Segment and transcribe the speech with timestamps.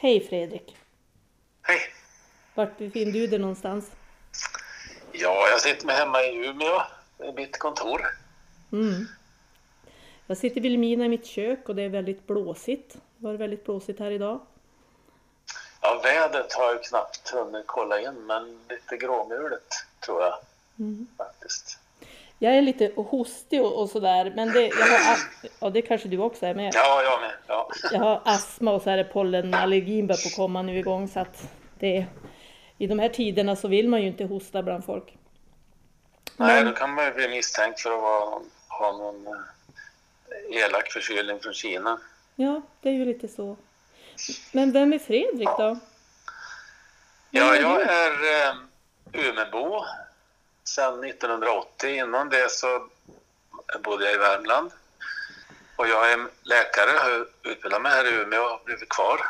[0.00, 0.76] Hej Fredrik!
[1.62, 1.78] Hej!
[2.54, 3.90] Vart befinner du dig någonstans?
[5.12, 6.82] Ja, jag sitter med hemma i Umeå,
[7.24, 8.06] i mitt kontor.
[8.72, 9.06] Mm.
[10.26, 12.92] Jag sitter i Vilhelmina i mitt kök och det är väldigt blåsigt.
[12.94, 14.40] Det var väldigt blåsigt här idag.
[15.80, 19.68] Ja, vädret har jag knappt hunnit kolla in, men lite gråmulet
[20.00, 20.34] tror jag
[20.78, 21.06] Mm.
[21.16, 21.77] faktiskt.
[22.38, 25.18] Jag är lite hostig och, och sådär, men det, jag har,
[25.60, 26.72] ja, det kanske du också är med.
[26.74, 27.32] Ja, jag med.
[27.46, 27.70] Ja.
[27.92, 31.48] Jag har astma och så är det pollenallergin börjar på komma nu igång så att
[31.78, 32.06] det
[32.78, 35.16] i de här tiderna så vill man ju inte hosta bland folk.
[36.36, 41.40] Nej, då kan man ju bli misstänkt för att vara, ha någon eh, elak förkylning
[41.40, 41.98] från Kina.
[42.34, 43.56] Ja, det är ju lite så.
[44.52, 45.78] Men vem är Fredrik då?
[47.30, 48.54] Ja, jag är eh,
[49.12, 49.84] Umebo
[50.68, 51.88] sedan 1980.
[51.88, 52.88] Innan det så
[53.84, 54.70] bodde jag i Värmland.
[55.76, 59.20] Och jag är läkare, har utbildat mig här i Umeå och blivit kvar.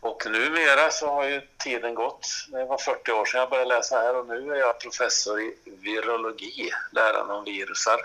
[0.00, 2.26] Och numera så har ju tiden gått.
[2.48, 5.56] Det var 40 år sedan jag började läsa här och nu är jag professor i
[5.64, 8.00] virologi, läran om virusar.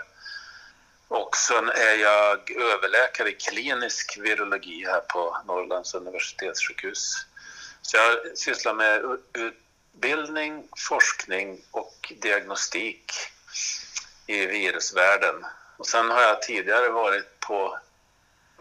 [1.08, 7.26] Och sen är jag överläkare i klinisk virologi här på Norrlands universitetssjukhus.
[7.82, 9.18] Så jag sysslar med
[9.94, 13.12] utbildning, forskning och diagnostik
[14.26, 15.46] i virusvärlden.
[15.76, 17.78] Och sen har jag tidigare varit på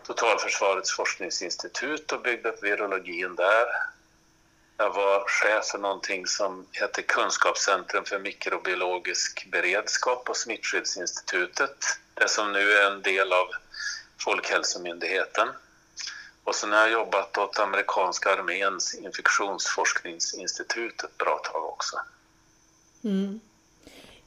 [0.03, 3.65] Totalförsvarets forskningsinstitut och byggt upp virologin där.
[4.77, 11.77] Jag var chef för någonting som heter Kunskapscentrum för mikrobiologisk beredskap på Smittskyddsinstitutet.
[12.13, 13.47] Det som nu är en del av
[14.19, 15.49] Folkhälsomyndigheten.
[16.43, 21.97] Och sen har jag jobbat åt amerikanska arméns infektionsforskningsinstitut ett bra tag också.
[23.03, 23.39] Mm.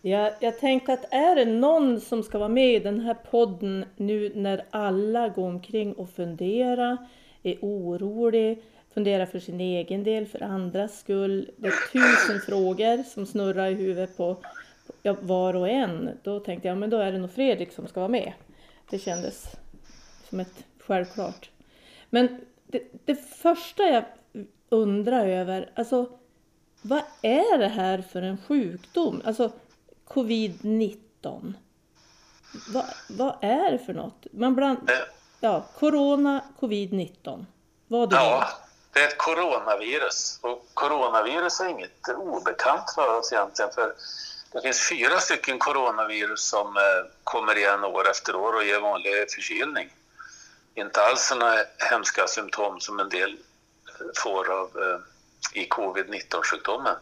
[0.03, 3.84] Jag, jag tänkte att är det någon som ska vara med i den här podden
[3.97, 6.97] nu när alla går omkring och funderar,
[7.43, 8.62] är orolig,
[8.95, 11.51] funderar för sin egen del, för andras skull.
[11.56, 16.11] Det är tusen frågor som snurrar i huvudet på, på ja, var och en.
[16.22, 18.33] Då tänkte jag, men då är det nog Fredrik som ska vara med.
[18.91, 19.47] Det kändes
[20.28, 21.50] som ett självklart.
[22.14, 24.04] Men det, det första jag
[24.69, 26.08] undrar över, alltså
[26.82, 29.22] vad är det här för en sjukdom?
[29.25, 29.52] Alltså
[30.08, 31.54] covid-19.
[32.69, 34.26] Vad, vad är det för något?
[34.32, 34.97] Man bland, Eh,
[35.41, 37.44] ja, corona, covid-19.
[37.86, 38.48] Vad det Ja,
[38.92, 40.38] det är ett coronavirus.
[40.42, 43.70] Och coronavirus är inget obekant för oss egentligen.
[43.75, 43.94] För
[44.52, 46.82] det finns fyra stycken coronavirus som eh,
[47.25, 49.91] kommer igen år efter år och ger vanlig förkylning.
[50.75, 53.39] Inte alls sådana hemska symptom som en del
[53.89, 55.01] eh, får av, eh,
[55.62, 56.97] i covid-19-sjukdomen.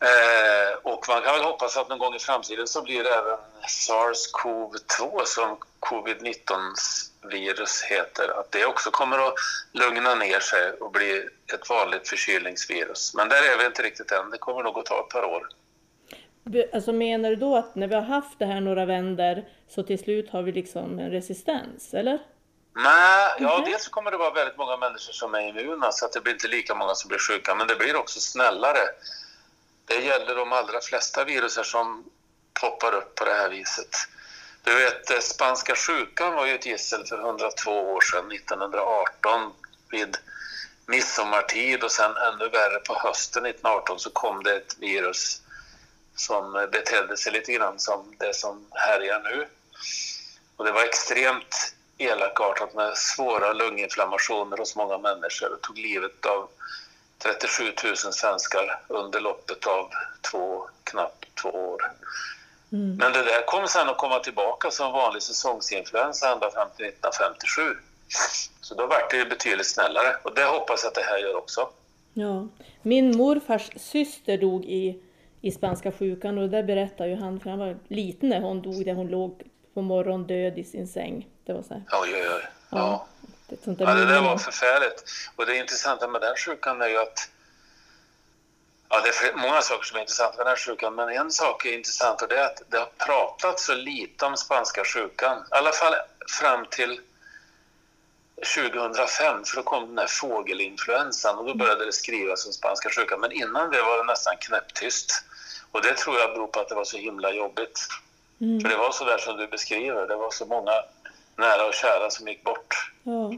[0.00, 3.38] Eh, och man kan väl hoppas att någon gång i framtiden så blir det även
[3.68, 9.34] SARS-CoV-2 som covid-19-virus heter, att det också kommer att
[9.72, 13.14] lugna ner sig och bli ett vanligt förkylningsvirus.
[13.14, 15.48] Men där är vi inte riktigt än, det kommer nog att ta ett par år.
[16.72, 19.98] Alltså menar du då att när vi har haft det här några vänder så till
[19.98, 22.18] slut har vi liksom en resistens, eller?
[22.74, 26.12] Nej, ja, dels så kommer det vara väldigt många människor som är immuna så att
[26.12, 28.78] det blir inte lika många som blir sjuka, men det blir också snällare.
[29.84, 32.04] Det gäller de allra flesta viruser som
[32.60, 33.96] poppar upp på det här viset.
[34.62, 39.52] Du vet, eh, spanska sjukan var ju ett gissel för 102 år sedan, 1918,
[39.90, 40.16] vid
[40.86, 45.42] midsommartid och sen ännu värre på hösten 1918 så kom det ett virus
[46.16, 49.46] som betedde sig lite grann som det som härjar nu.
[50.56, 56.48] Och det var extremt elakartat med svåra lunginflammationer hos många människor och tog livet av
[57.18, 59.90] 37 000 svenskar under loppet av
[60.30, 61.92] två, knappt två år.
[62.72, 62.96] Mm.
[62.96, 67.62] Men det där kom sen att komma tillbaka som vanlig säsongsinfluensa ända fram till 1957.
[68.60, 71.68] Så då var det betydligt snällare och det hoppas jag att det här gör också.
[72.14, 72.48] Ja.
[72.82, 75.02] Min morfars syster dog i,
[75.40, 78.84] i spanska sjukan och det berättar ju han, för han var liten när hon dog,
[78.84, 79.42] där hon låg
[79.74, 81.28] på morgonen död i sin säng.
[81.44, 81.82] Det var så här.
[81.92, 82.42] Oj, oj, oj.
[82.70, 83.06] Ja.
[83.48, 85.04] Ett sånt där Ja, det där var förfärligt.
[85.36, 87.30] Och det intressanta med den sjukan är ju att
[88.88, 91.66] Ja, det är många saker som är intressanta med den här sjukan, men en sak
[91.66, 95.38] är intressant och det är att det har pratats så lite om spanska sjukan.
[95.38, 95.94] I alla fall
[96.40, 97.00] fram till
[98.36, 103.20] 2005, för då kom den här fågelinfluensan och då började det skrivas om spanska sjukan.
[103.20, 105.24] Men innan det var det nästan knäpptyst.
[105.70, 107.88] Och det tror jag beror på att det var så himla jobbigt.
[108.40, 108.60] Mm.
[108.60, 110.72] För det var så där som du beskriver, det var så många
[111.36, 112.92] nära och kära som gick bort.
[113.02, 113.34] Ja.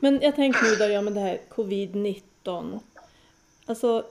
[0.00, 2.80] Men jag tänker nu då, ja men det här covid-19.
[3.66, 4.04] Alltså,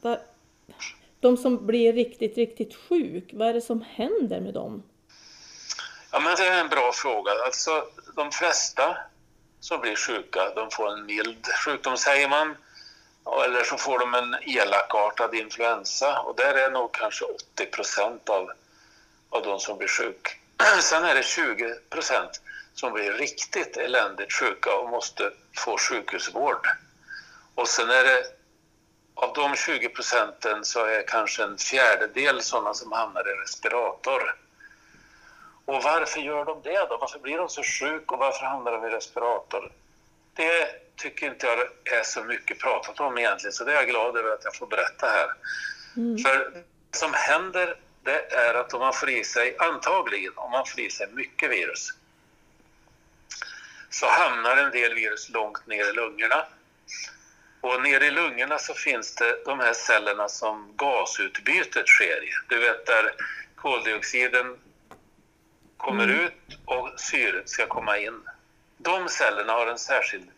[0.00, 0.18] vad,
[1.20, 4.82] de som blir riktigt, riktigt sjuk, vad är det som händer med dem?
[6.12, 7.32] Ja, men det är en bra fråga.
[7.46, 8.96] Alltså, de flesta
[9.60, 10.50] som blir sjuka.
[10.54, 12.56] De får en mild sjukdom säger man.
[13.44, 18.50] Eller så får de en elakartad influensa och där är nog kanske 80 procent av,
[19.30, 20.30] av de som blir sjuka.
[20.80, 22.40] Sen är det 20 procent
[22.74, 26.68] som blir riktigt eländigt sjuka och måste få sjukhusvård.
[27.54, 28.24] Och sen är det
[29.14, 34.36] av de 20 procenten så är kanske en fjärdedel sådana som hamnar i respirator.
[35.64, 36.96] Och varför gör de det då?
[36.96, 39.72] Varför blir de så sjuka och varför hamnar de i respirator?
[40.34, 41.58] Det tycker inte jag
[41.98, 44.66] är så mycket pratat om egentligen, så det är jag glad över att jag får
[44.66, 45.28] berätta här.
[45.96, 46.18] Mm.
[46.18, 46.50] För
[46.90, 50.80] det som händer det är att om man får i sig, antagligen om man får
[50.80, 51.88] i sig mycket virus,
[53.90, 56.46] så hamnar en del virus långt ner i lungorna.
[57.60, 62.30] Och nere i lungorna så finns det de här cellerna som gasutbytet sker i.
[62.48, 63.14] Du vet där
[63.56, 64.58] koldioxiden
[65.84, 66.20] kommer mm.
[66.20, 68.20] ut och syret ska komma in.
[68.78, 70.30] De cellerna har en särskild,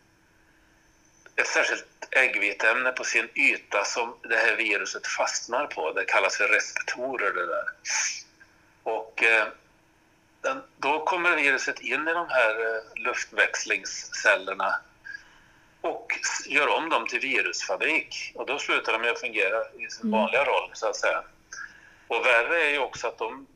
[1.35, 5.91] ett särskilt äggviteämne på sin yta som det här viruset fastnar på.
[5.91, 7.65] Det kallas för receptorer det där.
[8.83, 9.47] Och eh,
[10.41, 14.79] den, då kommer viruset in i de här eh, luftväxlingscellerna
[15.81, 18.31] och gör om dem till virusfabrik.
[18.35, 20.19] Och då slutar de att fungera i sin mm.
[20.19, 21.23] vanliga roll, så att säga.
[22.07, 23.47] Och värre är ju också att de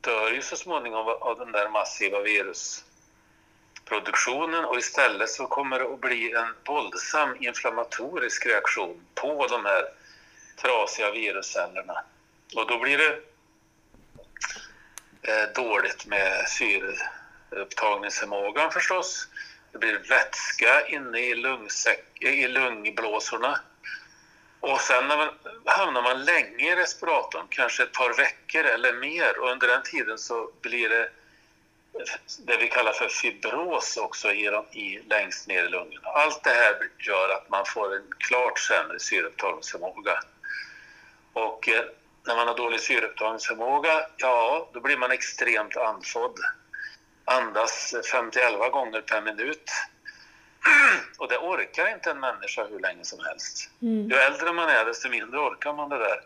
[0.00, 6.00] dör ju så småningom av den där massiva virusproduktionen och istället så kommer det att
[6.00, 9.84] bli en våldsam inflammatorisk reaktion på de här
[10.56, 12.04] trasiga viruscellerna.
[12.56, 13.20] Och då blir det
[15.22, 19.28] eh, dåligt med syreupptagningsförmågan förstås.
[19.72, 23.60] Det blir vätska inne i, lungsäck, i lungblåsorna
[24.60, 25.28] och sen när man,
[25.64, 30.18] hamnar man länge i respiratorn, kanske ett par veckor eller mer och under den tiden
[30.18, 31.10] så blir det
[32.38, 36.08] det vi kallar för fibros också i, i, längst ner i lungorna.
[36.08, 40.22] Allt det här gör att man får en klart sämre syreupptagningsförmåga.
[41.32, 41.84] Och eh,
[42.26, 46.40] när man har dålig syreupptagningsförmåga, ja, då blir man extremt andfådd.
[47.24, 49.70] Andas 5-11 gånger per minut
[51.18, 53.70] och det orkar inte en människa hur länge som helst.
[53.82, 54.10] Mm.
[54.10, 56.20] Ju äldre man är, desto mindre orkar man det där.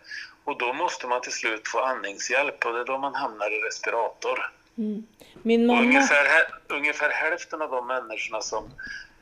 [0.45, 3.61] Och då måste man till slut få andningshjälp och det är då man hamnar i
[3.61, 4.51] respirator.
[4.79, 5.07] Mm.
[5.43, 5.81] Min mamma...
[5.81, 6.27] ungefär,
[6.69, 8.71] ungefär hälften av de människorna som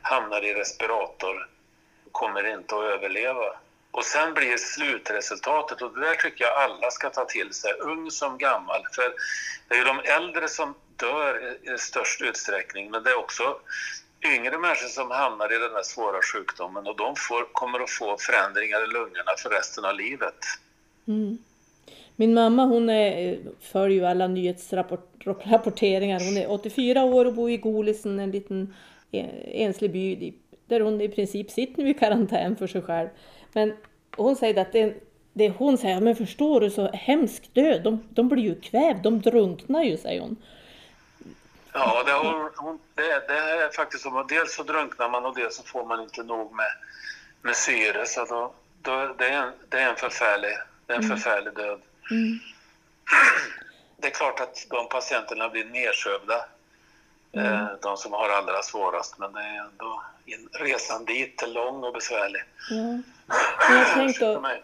[0.03, 1.49] hamnar i respirator
[2.13, 3.57] kommer inte att överleva.
[3.91, 8.11] Och sen blir slutresultatet, och det där tycker jag alla ska ta till sig, ung
[8.11, 8.87] som gammal.
[8.95, 9.15] För
[9.69, 13.61] det är ju de äldre som dör i störst utsträckning, men det är också
[14.25, 18.17] yngre människor som hamnar i den här svåra sjukdomen och de får, kommer att få
[18.19, 20.35] förändringar i lungorna för resten av livet.
[21.07, 21.39] Mm.
[22.17, 26.21] Min mamma hon är, följer ju alla nyhetsrapporteringar.
[26.25, 28.75] Hon är 84 år och bor i Golisen, en liten
[29.11, 30.33] eh, enslig by
[30.67, 33.09] där hon i princip sitter nu i karantän för sig själv.
[33.53, 33.73] Men
[34.17, 34.95] hon säger att det,
[35.33, 39.21] det hon säger, men förstår du så hemsk död, de, de blir ju kvävda, de
[39.21, 40.37] drunknar ju, säger hon.
[41.73, 42.51] Ja, det, har,
[42.95, 44.23] det, det är faktiskt så.
[44.23, 46.73] Dels så drunknar man och dels så får man inte nog med,
[47.43, 48.07] med syre.
[48.07, 48.53] Så då,
[48.83, 50.57] då, det, är en, det är en förfärlig,
[50.87, 51.17] det är en mm.
[51.17, 51.81] förfärlig död.
[52.11, 52.39] Mm.
[53.97, 56.45] Det är klart att de patienterna blir nedsövda,
[57.33, 57.47] mm.
[57.47, 60.03] Eh, de som har allra svårast, men det är ändå,
[60.53, 62.43] resan dit är lång och besvärlig.
[62.71, 63.01] Ja.
[63.71, 64.61] Jag tänkte,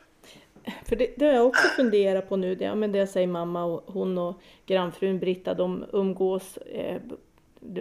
[0.85, 2.55] för det, det har jag också funderat på nu.
[2.55, 6.57] Det, men det säger mamma och hon och grannfrun Britta, de umgås.
[6.57, 7.01] Eh,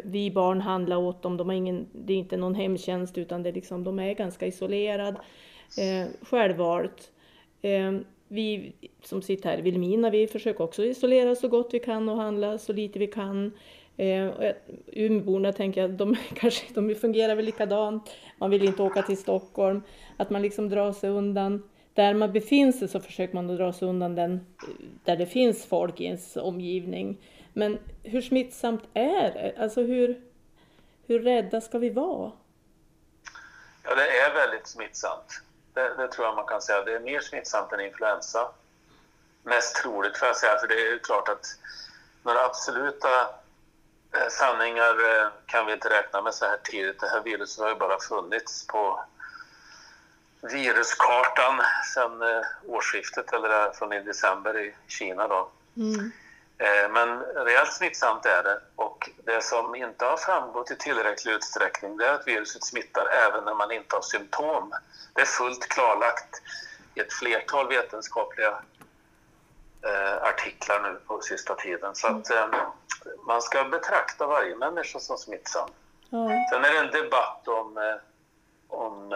[0.03, 1.37] vi barn handlar åt dem.
[1.37, 4.47] De har ingen, det är inte någon hemtjänst utan det är liksom, de är ganska
[4.47, 5.17] isolerade.
[5.77, 7.11] Eh, självvalt.
[7.61, 7.93] Eh,
[8.27, 8.73] vi
[9.03, 12.57] som sitter här i Vilmina, vi försöker också isolera så gott vi kan och handla
[12.57, 13.51] så lite vi kan.
[13.97, 14.29] Eh,
[14.87, 18.15] Umeåborna tänker jag, de, kanske, de fungerar väl likadant.
[18.37, 19.81] Man vill inte åka till Stockholm.
[20.17, 21.63] Att man liksom drar sig undan
[21.95, 24.55] där man befinner sig så försöker man att dra sig undan den
[25.03, 27.21] där det finns folk i ens omgivning.
[27.53, 29.55] Men hur smittsamt är det?
[29.59, 30.21] Alltså hur,
[31.07, 32.31] hur rädda ska vi vara?
[33.83, 35.41] Ja, det är väldigt smittsamt.
[35.73, 36.83] Det, det, tror jag man kan säga.
[36.83, 38.51] Det är mer smittsamt än influensa.
[39.43, 41.45] Mest troligt får jag säga, för det är ju klart att
[42.23, 43.21] några absoluta
[44.11, 46.99] eh, sanningar eh, kan vi inte räkna med så här tidigt.
[46.99, 49.05] Det här viruset har ju bara funnits på
[50.51, 51.61] viruskartan
[51.93, 55.27] sedan eh, årsskiftet, eller från i december i Kina.
[55.27, 55.49] Då.
[55.77, 56.11] Mm.
[56.57, 61.97] Eh, men rejält smittsamt är det och det som inte har framgått i tillräcklig utsträckning
[61.97, 64.73] det är att viruset smittar även när man inte har symptom.
[65.13, 66.41] Det är fullt klarlagt
[66.95, 68.59] i ett flertal vetenskapliga
[69.81, 71.95] eh, artiklar nu på sista tiden.
[71.95, 72.31] Så att
[73.27, 75.69] man ska betrakta varje människa som smittsam.
[76.09, 76.47] Ja.
[76.51, 77.99] Sen är det en debatt om,
[78.67, 79.13] om,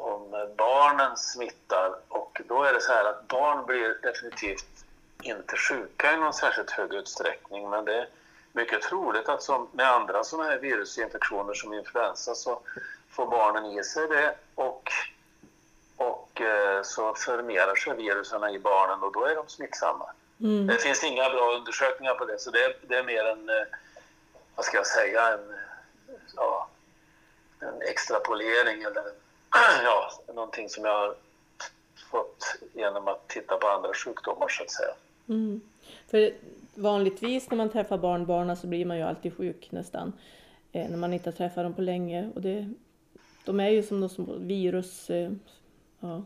[0.00, 4.84] om barnen smittar och då är det så här att barn blir definitivt
[5.22, 8.08] inte sjuka i någon särskilt hög utsträckning men det är
[8.52, 12.60] mycket troligt att som med andra sådana här virusinfektioner som influensa så
[13.10, 14.92] får barnen i sig det och,
[15.96, 20.12] och eh, så förmerar sig virusen i barnen och då är de smittsamma.
[20.40, 20.66] Mm.
[20.66, 23.66] Det finns inga bra undersökningar på det så det är, det är mer en, eh,
[24.54, 25.54] vad ska jag säga, en,
[26.36, 26.68] ja,
[27.60, 29.04] en extrapolering eller
[29.84, 31.14] ja, någonting som jag har
[32.10, 34.94] fått genom att titta på andra sjukdomar så att säga.
[35.28, 35.60] Mm.
[36.10, 36.32] För
[36.74, 40.12] vanligtvis när man träffar barnbarnen så blir man ju alltid sjuk nästan.
[40.72, 42.30] Eh, när man inte har träffat dem på länge.
[42.34, 42.68] Och det,
[43.44, 45.10] de är ju som något små virus...
[45.10, 45.30] Eh,
[46.00, 46.22] ja.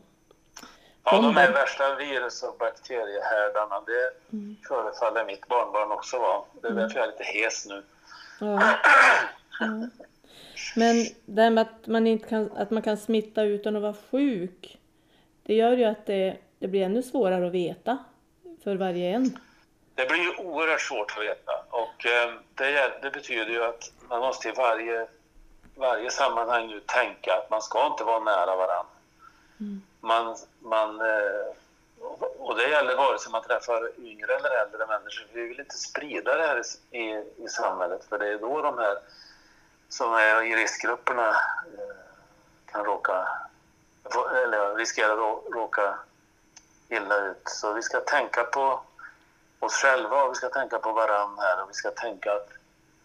[1.06, 3.80] Ja, de är värsta virus och bakteriehärdarna.
[3.80, 4.12] Det
[4.68, 6.42] förefaller mitt barnbarn också vara.
[6.62, 7.82] Det är därför jag är lite hes nu.
[8.40, 8.74] Ja.
[9.60, 9.88] Ja.
[10.76, 13.94] Men det här med att man, inte kan, att man kan smitta utan att vara
[14.10, 14.78] sjuk.
[15.42, 17.98] Det gör ju att det, det blir ännu svårare att veta
[18.64, 19.38] för varje en.
[19.94, 24.20] Det blir ju oerhört svårt att veta och eh, det, det betyder ju att man
[24.20, 25.06] måste i varje,
[25.76, 28.86] varje sammanhang nu tänka att man ska inte vara nära varandra.
[30.00, 31.46] Man, man, eh,
[32.38, 35.26] och det gäller vare sig man träffar yngre eller äldre människor.
[35.32, 38.78] Vi vill inte sprida det här i, i, i samhället för det är då de
[38.78, 38.96] här
[39.88, 41.96] som är i riskgrupperna eh,
[42.66, 43.28] kan råka,
[44.44, 45.98] eller riskerar att råka
[46.88, 47.42] illa ut.
[47.44, 48.80] Så vi ska tänka på
[49.60, 52.48] oss själva och vi ska tänka på varandra här och vi ska tänka att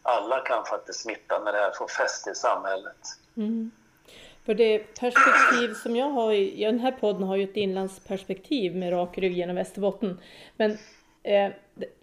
[0.01, 2.97] alla kan faktiskt smitta när det här får fäste i samhället.
[3.37, 3.71] Mm.
[4.45, 8.75] För det perspektiv som jag har, i, ja, den här podden har ju ett inlandsperspektiv
[8.75, 10.21] med rak rygg genom Västerbotten.
[10.57, 10.77] Men
[11.23, 11.51] eh,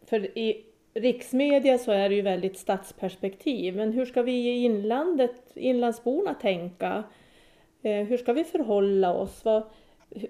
[0.09, 0.64] för i
[0.97, 3.76] riksmedia så är det ju väldigt stadsperspektiv.
[3.76, 7.05] Men hur ska vi i inlandet, inlandsborna tänka?
[7.83, 9.45] Eh, hur ska vi förhålla oss?
[9.45, 9.62] Vad,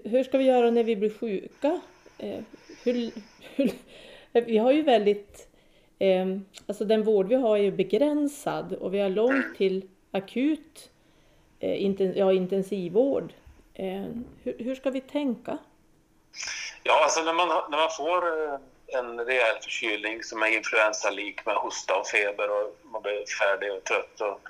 [0.03, 1.79] hur ska vi göra när vi blir sjuka?
[2.17, 2.39] Eh,
[2.83, 3.11] hur,
[3.55, 3.71] hur,
[4.33, 5.49] eh, vi har ju väldigt,
[5.99, 6.25] eh,
[6.67, 10.89] alltså den vård vi har är ju begränsad och vi har långt till akut
[11.59, 13.33] eh, inten, ja, intensivvård.
[13.73, 14.05] Eh,
[14.43, 15.57] hur, hur ska vi tänka?
[16.83, 21.55] Ja, alltså när man, när man får eh, en rejäl förkylning som är influensalik med
[21.55, 24.41] hosta och feber och man blir färdig och trött och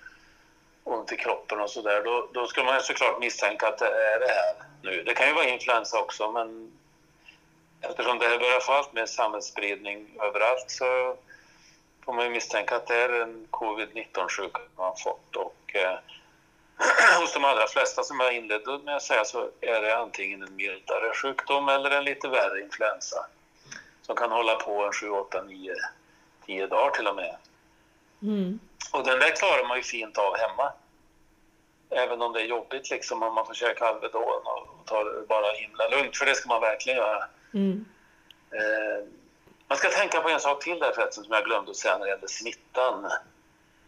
[0.84, 4.28] ont i kroppen och sådär, då, då ska man såklart misstänka att det är det
[4.28, 5.04] här nu.
[5.04, 6.72] Det kan ju vara influensa också, men
[7.82, 11.18] eftersom det här börjar få allt mer samhällsspridning överallt så
[12.06, 15.36] får man ju misstänka att det är en covid-19-sjuka man har fått.
[15.36, 15.98] Och, eh,
[17.20, 20.56] hos de allra flesta som jag inledde med att säga så är det antingen en
[20.56, 23.26] mildare sjukdom eller en lite värre influensa
[24.08, 25.74] som kan hålla på en 7, 8, 9,
[26.46, 27.36] 10 dagar till och med.
[28.22, 28.60] Mm.
[28.94, 30.74] Och den där klarar man ju fint av hemma.
[31.90, 35.52] Även om det är jobbigt liksom om man får käka Alvedon och ta det bara
[35.52, 37.24] himla lugnt, för det ska man verkligen göra.
[37.54, 37.86] Mm.
[38.52, 39.08] Eh,
[39.68, 42.06] man ska tänka på en sak till där förresten som jag glömde att säga när
[42.06, 43.12] det gäller smittan.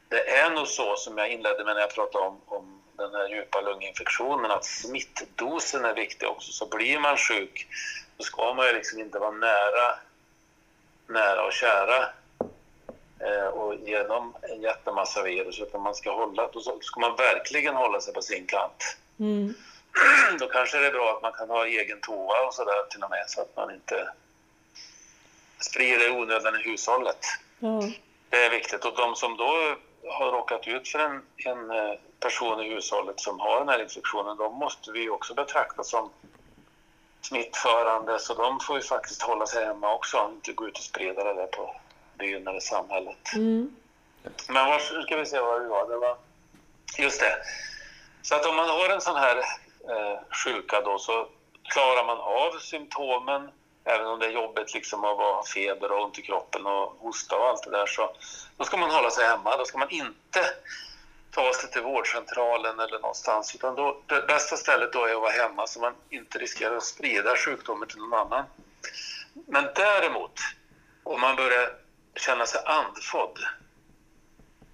[0.08, 3.28] Det är nog så som jag inledde med när jag pratade om, om den här
[3.28, 6.52] djupa lunginfektionen att smittdosen är viktig också.
[6.52, 7.68] Så blir man sjuk
[8.18, 10.00] så ska man ju liksom inte vara nära,
[11.10, 12.10] nära och kära
[13.20, 17.76] eh, och ge dem en jättemassa virus utan man ska hålla, då ska man verkligen
[17.76, 18.98] hålla sig på sin kant.
[19.20, 19.54] Mm.
[20.40, 23.10] Då kanske det är bra att man kan ha egen toa och sådär till och
[23.10, 24.10] med så att man inte
[25.60, 27.26] sprider onödan i hushållet.
[27.60, 27.82] Ja.
[28.30, 28.86] Det är viktigt.
[28.86, 29.76] Och de som då
[30.08, 34.38] har råkat ut för en, en eh, person i hushållet som har den här infektionen,
[34.38, 36.10] de måste vi också betrakta som
[37.22, 38.20] smittförande.
[38.20, 41.34] Så de får ju faktiskt hålla sig hemma också, inte gå ut och sprida det
[41.34, 41.76] där på
[42.18, 43.34] byn eller samhället.
[43.36, 43.76] Mm.
[44.48, 45.90] Men var, ska vi se vad det var.
[45.90, 46.18] Det var.
[46.98, 47.38] Just det.
[48.22, 49.38] Så att om man har en sån här
[49.90, 51.28] eh, sjuka då så
[51.64, 53.52] klarar man av symptomen
[53.84, 57.38] även om det är jobbigt liksom att ha feber och ont i kroppen och hosta
[57.38, 58.16] och allt det där så
[58.58, 59.58] då ska man hålla sig hemma.
[59.58, 60.46] Då ska man inte
[61.32, 65.32] ta sig till vårdcentralen eller någonstans utan då, det bästa stället då är att vara
[65.32, 68.46] hemma så man inte riskerar att sprida sjukdomen till någon annan.
[69.34, 70.40] Men däremot,
[71.04, 71.70] om man börjar
[72.16, 73.40] känna sig andfådd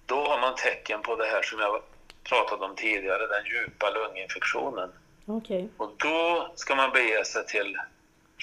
[0.06, 1.82] då har man tecken på det här som jag
[2.24, 4.92] pratade om tidigare, den djupa lunginfektionen.
[5.26, 5.68] Okej.
[5.76, 7.76] Och då ska man bege sig till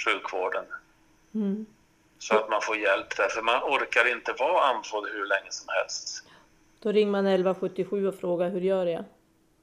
[0.06, 0.66] sjukvården
[1.36, 1.66] Mm.
[2.20, 5.68] så att man får hjälp där, för man orkar inte vara andfådd hur länge som
[5.70, 6.24] helst.
[6.84, 9.04] Då ringer man 1177 och frågar hur gör jag?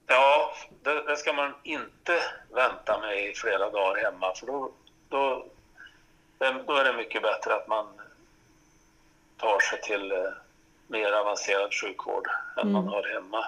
[0.07, 4.71] Ja, det, det ska man inte vänta med i flera dagar hemma, för då,
[5.09, 5.45] då,
[6.67, 7.87] då är det mycket bättre att man
[9.37, 10.17] tar sig till eh,
[10.87, 12.73] mer avancerad sjukvård än Mm.
[12.73, 13.47] man har hemma.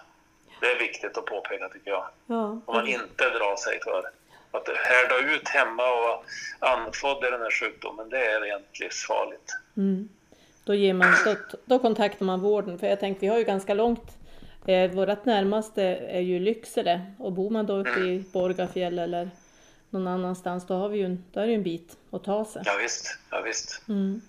[0.61, 2.07] Det är viktigt att påpeka tycker jag.
[2.25, 2.43] Ja.
[2.43, 4.03] Om man inte drar sig för
[4.51, 6.19] att härda ut hemma och vara
[6.59, 9.51] andfådd i den här sjukdomen, det är rent livsfarligt.
[9.77, 10.09] Mm.
[10.65, 13.74] Då, ger man, då, då kontaktar man vården, för jag tänkte vi har ju ganska
[13.74, 14.17] långt,
[14.65, 19.29] eh, vårt närmaste är ju Lycksele och bor man då uppe i Borgafjäll eller
[19.89, 22.46] någon annanstans då, har vi ju en, då är det ju en bit att ta
[22.46, 22.62] sig.
[22.65, 23.82] Ja, visst, ja, visst.
[23.89, 24.22] Mm.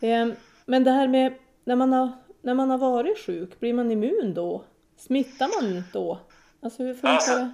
[0.00, 3.90] Eh, men det här med när man, har, när man har varit sjuk, blir man
[3.90, 4.64] immun då?
[4.96, 6.18] Smittar man då?
[6.62, 7.52] Alltså hur funkar Alltså, det?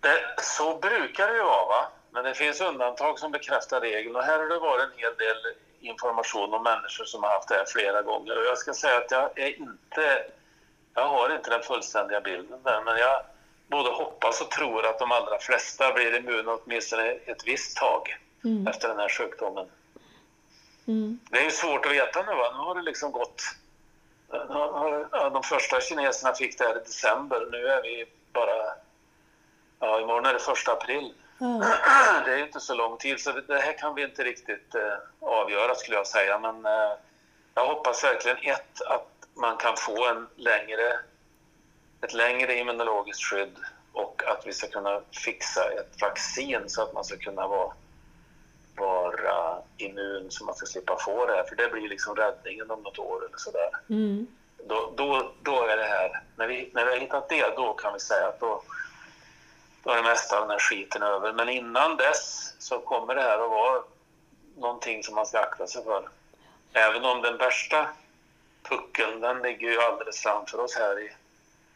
[0.00, 1.92] Det, så brukar det ju vara, va?
[2.10, 4.16] men det finns undantag som bekräftar regeln.
[4.16, 5.36] Och här har det varit en hel del
[5.84, 8.38] information om människor som har haft det här flera gånger.
[8.38, 10.24] Och jag ska säga att jag är inte...
[10.94, 13.22] Jag har inte den fullständiga bilden där, men jag
[13.66, 18.66] både hoppas och tror att de allra flesta blir immuna åtminstone ett visst tag Mm.
[18.66, 19.66] efter den här sjukdomen.
[20.86, 21.18] Mm.
[21.30, 22.50] Det är ju svårt att veta nu, va?
[22.52, 23.42] Nu har det liksom gått...
[25.32, 27.48] De första kineserna fick det här i december.
[27.50, 28.74] Nu är vi bara...
[29.80, 31.14] Ja, imorgon är det första april.
[31.44, 32.22] Ja.
[32.24, 35.28] Det är ju inte så lång tid, så det här kan vi inte riktigt eh,
[35.28, 36.38] avgöra skulle jag säga.
[36.38, 36.92] Men eh,
[37.54, 40.98] jag hoppas verkligen ett, att man kan få en längre,
[42.00, 43.56] ett längre immunologiskt skydd
[43.92, 47.72] och att vi ska kunna fixa ett vaccin så att man ska kunna vara,
[48.76, 51.44] vara immun så man ska slippa få det här.
[51.44, 53.70] För det blir liksom räddningen om något år eller sådär.
[53.90, 54.26] Mm.
[54.68, 57.92] Då, då, då är det här, när vi, när vi har hittat det, då kan
[57.92, 58.62] vi säga att då,
[59.84, 61.32] då är det mesta av den här skiten över.
[61.32, 63.82] Men innan dess så kommer det här att vara
[64.56, 66.08] någonting som man ska akta sig för.
[66.72, 67.88] Även om den värsta
[68.62, 71.10] puckeln, den ligger ju alldeles framför oss här i,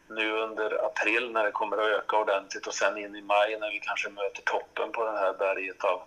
[0.07, 3.71] nu under april när det kommer att öka ordentligt och sen in i maj när
[3.71, 6.01] vi kanske möter toppen på det här berget av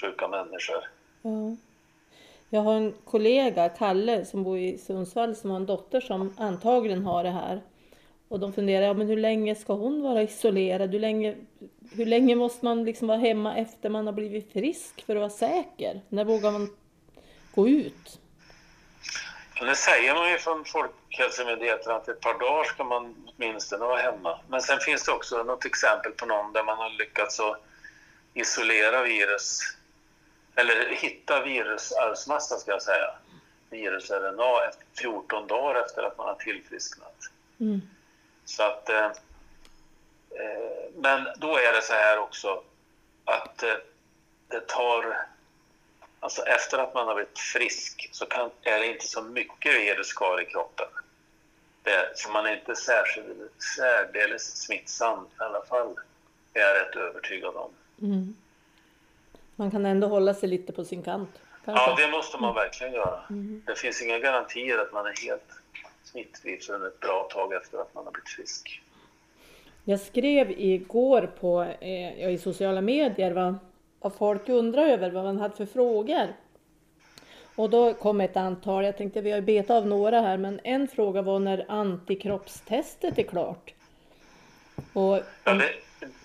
[0.00, 0.88] sjuka människor.
[1.22, 1.56] Ja.
[2.50, 7.06] Jag har en kollega, Kalle, som bor i Sundsvall som har en dotter som antagligen
[7.06, 7.60] har det här.
[8.28, 10.90] Och de funderar, ja men hur länge ska hon vara isolerad?
[10.90, 11.36] Hur länge,
[11.92, 15.30] hur länge måste man liksom vara hemma efter man har blivit frisk för att vara
[15.30, 16.00] säker?
[16.08, 16.76] När vågar man
[17.54, 18.20] gå ut?
[19.62, 24.38] Nu säger man ju från Folkhälsomyndigheten att ett par dagar ska man åtminstone vara hemma.
[24.48, 27.62] Men sen finns det också något exempel på någon där man har lyckats att
[28.34, 29.60] isolera virus,
[30.54, 33.10] eller hitta virusarvsmassa ska jag säga,
[33.70, 37.16] virus-RNA efter 14 dagar efter att man har tillfrisknat.
[37.60, 37.80] Mm.
[38.46, 39.06] Så att, eh,
[40.30, 42.62] eh, men då är det så här också
[43.24, 43.74] att eh,
[44.48, 45.26] det tar,
[46.20, 50.12] alltså efter att man har blivit frisk så kan, är det inte så mycket virus
[50.12, 50.86] kvar i kroppen.
[51.82, 55.94] Det, så man är inte särskilt, särdeles smittsam i alla fall,
[56.54, 57.70] är jag rätt övertygad om.
[58.02, 58.36] Mm.
[59.56, 61.30] Man kan ändå hålla sig lite på sin kant.
[61.64, 61.84] Kanske.
[61.90, 63.20] Ja, det måste man verkligen göra.
[63.30, 63.62] Mm.
[63.66, 65.50] Det finns inga garantier att man är helt
[66.16, 68.82] smittfri förrän ett bra tag efter att man har blivit frisk.
[69.84, 73.58] Jag skrev igår på, eh, i sociala medier vad,
[74.00, 76.26] vad folk undrar över, vad man hade för frågor.
[77.56, 80.88] Och då kom ett antal, jag tänkte vi har betat av några här, men en
[80.88, 83.74] fråga var när antikroppstestet är klart.
[84.92, 85.70] Och, Ja, det,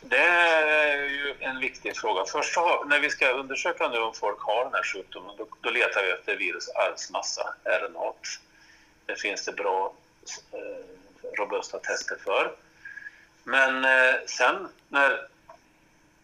[0.01, 2.23] det är ju en viktig fråga.
[2.27, 5.69] Först har, när vi ska undersöka nu om folk har den här sjukdomen, då, då
[5.69, 8.13] letar vi efter virusarvsmassa, RNA.
[9.11, 9.93] Det finns det bra,
[10.51, 12.55] eh, robusta tester för.
[13.43, 15.27] Men eh, sen när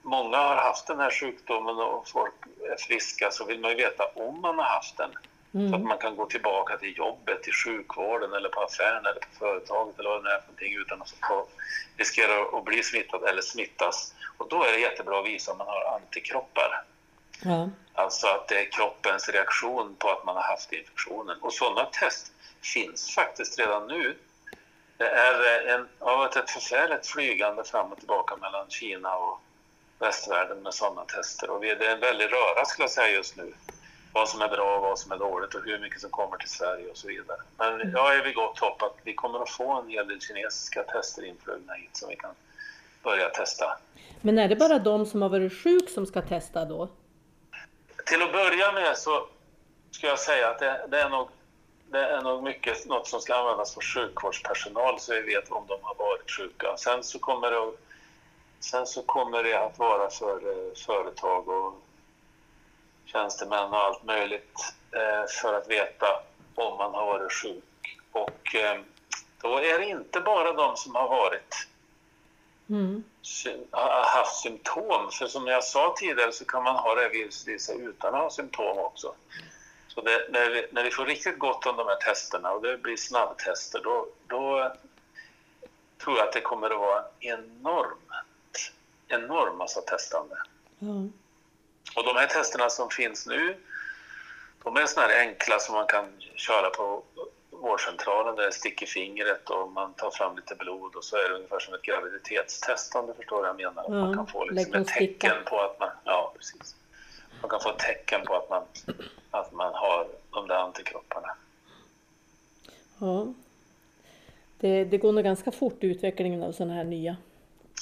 [0.02, 2.34] många har haft den här sjukdomen och folk
[2.72, 5.12] är friska så vill man ju veta om man har haft den.
[5.52, 9.20] Så att mm, man kan gå tillbaka till jobbet, till sjukvården eller på affären eller
[9.20, 11.14] på företaget eller vad det är för någonting utan att
[11.98, 14.14] riskera att bli smittad eller smittas.
[14.38, 16.84] Och då är det jättebra att visa om man har antikroppar.
[17.44, 21.38] ja, Alltså att det är kroppens reaktion på att man har haft infektionen.
[21.42, 24.18] Och sådana test finns faktiskt redan nu.
[24.98, 29.42] Det är en, har varit ett förfärligt flygande fram och tillbaka mellan Kina och
[30.00, 31.50] västvärlden med sådana tester.
[31.50, 33.54] Och det är en väldig röra skulle jag säga just nu.
[34.14, 36.50] Vad som är bra och vad som är dåligt och hur mycket som kommer till
[36.50, 37.38] Sverige och så vidare.
[37.58, 40.84] Men jag är vid gott hopp att vi kommer att få en hel del kinesiska
[40.84, 42.34] tester influgna hit som vi kan
[43.04, 43.78] börja testa.
[44.22, 46.90] Men är det bara de som har varit sjuk som ska testa då?
[48.06, 49.28] Till att börja med så
[49.92, 51.30] ska jag säga att det, det, är nog,
[51.92, 55.78] det är nog mycket något som ska användas för sjukvårdspersonal så vi vet om de
[55.84, 56.78] har varit sjuka.
[56.78, 57.80] Sen så kommer det, att-
[58.60, 61.74] sen så kommer det att vara för eh, företag och
[63.06, 64.60] tjänstemän och allt möjligt
[64.92, 66.08] eh, för att veta
[66.56, 67.98] om man har varit sjuk.
[68.12, 68.80] Och eh,
[69.42, 71.68] då är det inte bara de som har varit
[72.70, 73.04] Mm.
[74.16, 75.12] haft symptom.
[75.12, 78.22] För som jag sa tidigare så kan man ha det viruset i sig utan att
[78.22, 79.16] ha symptom också.
[79.98, 82.78] Så det, när, vi, när vi får riktigt gott om de här testerna och det
[82.78, 84.74] blir snabbtester, då, då
[86.04, 88.72] tror jag att det kommer att vara enormt,
[89.08, 90.36] enorm massa testande.
[90.80, 90.88] Ja.
[91.96, 93.58] Och de här testerna som finns nu,
[94.64, 97.04] de är sådana här enkla som man kan köra på
[97.50, 101.36] vårdcentralen där det sticker fingret och man tar fram lite blod och så är det
[101.36, 103.86] ungefär som ett graviditetstest om du förstår vad jag menar.
[103.88, 106.76] Ja, man kan få liksom ett tecken på att man, ja precis.
[107.42, 108.64] Man kan få tecken på att man,
[109.32, 111.36] att man har de där antikropparna.
[113.00, 113.28] ja.
[114.60, 117.18] Det, det går nog ganska fort utvecklingen av sådana här nya.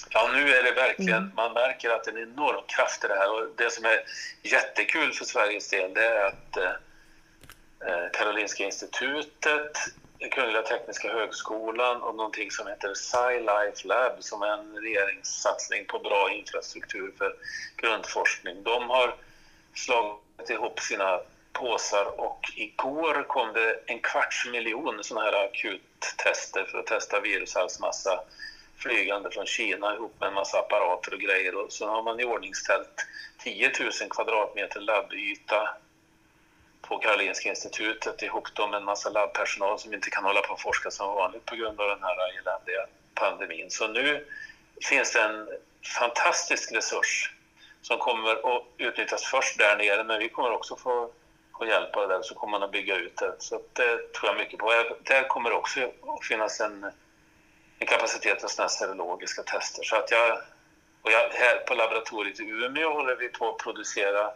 [0.09, 1.31] Ja, nu är det verkligen, Mm.
[1.35, 3.99] man märker att det är en enorm kraft i det här och det som är
[4.43, 9.77] jättekul för Sveriges del det är att eh, Karolinska institutet,
[10.31, 16.31] Kungliga Tekniska Högskolan och någonting som heter SciLife Lab som är en regeringssatsning på bra
[16.31, 17.33] infrastruktur för
[17.77, 18.63] grundforskning.
[18.63, 19.15] De har
[19.75, 21.19] slagit ihop sina
[21.53, 28.23] påsar och igår kom det en kvarts miljon sådana här akuttester för att testa virushalsmassa
[28.77, 31.55] flygande från Kina ihop med en massa apparater och grejer.
[31.55, 33.05] Och så har man iordningställt
[33.43, 35.69] 10 000 kvadratmeter labbyta
[36.81, 40.91] på Karolinska institutet ihop med en massa labbpersonal som inte kan hålla på och forska
[40.91, 43.71] som vanligt på grund av den här eländiga pandemin.
[43.71, 44.27] Så nu
[44.89, 45.47] finns det en
[45.99, 47.31] fantastisk resurs
[47.87, 51.09] som kommer att utnyttjas först där nere, men vi kommer också få,
[51.57, 53.35] få hjälp av det där, så kommer man att bygga ut det.
[53.39, 54.71] Så det tror jag mycket på.
[55.03, 56.83] Där kommer det också att finnas en,
[57.79, 59.83] en kapacitet för sådana här serologiska tester.
[59.83, 60.37] Så att jag,
[61.01, 64.31] och jag, här på laboratoriet i Umeå håller vi på att producera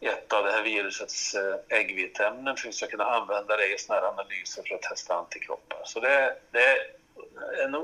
[0.00, 3.78] ett av det här virusets eh, äggviteämnen för att vi ska kunna använda det i
[3.78, 5.80] såna här analyser för att testa antikroppar.
[5.84, 6.78] Så det, det är
[7.64, 7.74] en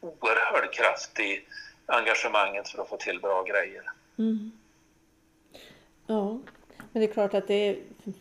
[0.00, 1.44] oerhörd kraft i
[1.86, 3.82] engagemanget för att få till bra grejer.
[4.18, 4.52] Mm.
[6.06, 6.38] Ja,
[6.92, 7.76] men det är klart att det är,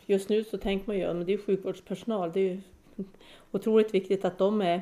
[0.05, 2.61] just nu så tänker man ju, men det är sjukvårdspersonal, det är ju
[3.51, 4.81] otroligt viktigt att de är,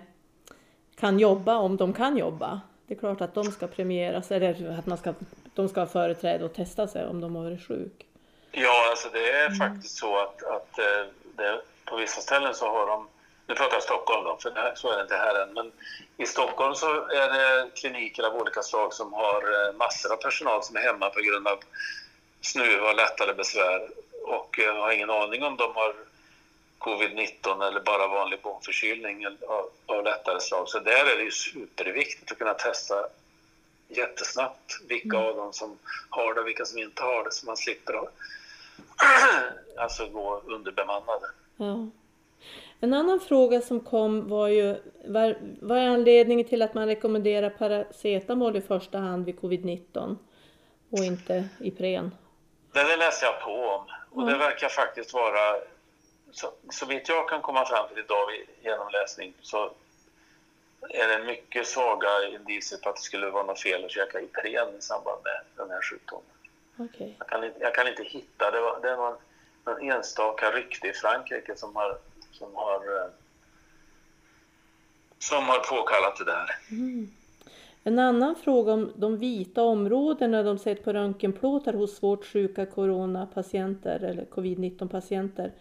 [0.95, 2.61] kan jobba om de kan jobba.
[2.87, 5.13] Det är klart att de ska premieras, eller att man ska,
[5.53, 8.05] de ska ha företräde och testa sig om de har varit sjuk.
[8.51, 12.87] Ja, alltså det är faktiskt så att, att eh, det, på vissa ställen så har
[12.87, 13.07] de,
[13.47, 15.71] nu pratar jag Stockholm då, för här, så är det inte här än, men
[16.19, 20.63] i Stockholm så är det kliniker av olika slag som har eh, massor av personal
[20.63, 21.59] som är hemma på grund av
[22.41, 23.89] snuva och lättare besvär
[24.23, 25.95] och eh, har ingen aning om de har
[26.79, 30.69] covid-19 eller bara vanlig bomförkylning av, av lättare slag.
[30.69, 33.05] Så där är det ju superviktigt att kunna testa
[33.87, 35.77] jättesnabbt vilka av dem som
[36.09, 38.13] har det och vilka som inte har det så man slipper att
[39.77, 41.27] alltså gå underbemannade.
[41.57, 41.87] Ja.
[42.81, 47.49] En annan fråga som kom var ju, var, vad är anledningen till att man rekommenderar
[47.49, 50.15] paracetamol i första hand vid covid-19
[50.89, 52.11] och inte Ipren?
[52.73, 54.37] Det där läste jag på om och det Ja.
[54.37, 55.55] verkar faktiskt vara,
[56.31, 59.71] så, så vitt jag kan komma fram till idag vid genomläsning så
[60.89, 64.77] är det mycket svaga indicier på att det skulle vara något fel att käka Ipren
[64.77, 66.25] i samband med den här sjukdomen.
[66.77, 67.15] Okej.
[67.19, 69.15] Jag kan inte, jag kan inte hitta, det, var, det var
[69.65, 71.97] någon enstaka rykte i Frankrike som har,
[72.39, 73.11] som har, eh,
[75.19, 76.55] som har påkallat det där.
[76.71, 77.11] Mm.
[77.83, 83.99] En annan fråga om de vita områdena de sett på röntgenplåtar hos svårt sjuka coronapatienter
[83.99, 85.51] eller covid-19 patienter.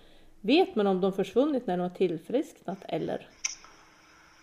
[0.40, 3.28] Vet man om de försvunnit när de har tillfrisknat eller?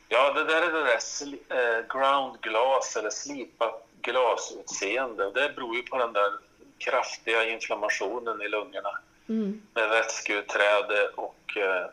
[0.10, 5.32] Ja, det där är det där eh, ground glass eller slipat glasutseende.
[5.32, 6.32] Det beror ju på den där
[6.78, 9.62] kraftiga inflammationen i lungorna Mm.
[9.74, 11.90] med vätskeutträde och eh,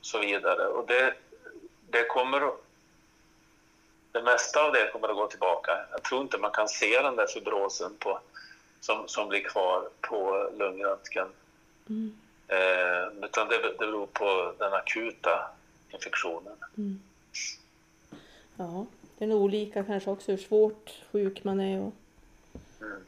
[0.00, 0.66] så vidare.
[0.66, 1.14] Och det,
[1.90, 2.50] det kommer
[4.12, 5.72] det mesta av det kommer att gå tillbaka.
[5.90, 8.20] Jag tror inte man kan se den där fibrosen på,
[8.80, 11.28] som, som blir kvar på lungröntgen.
[11.88, 12.16] Mm.
[12.48, 15.50] Eh, utan det, det beror på den akuta
[15.90, 16.56] infektionen.
[16.78, 17.00] Mm.
[18.56, 18.86] Ja,
[19.18, 21.80] det är nog olika kanske också hur svårt sjuk man är.
[21.80, 21.92] Och...
[22.80, 23.04] Mm.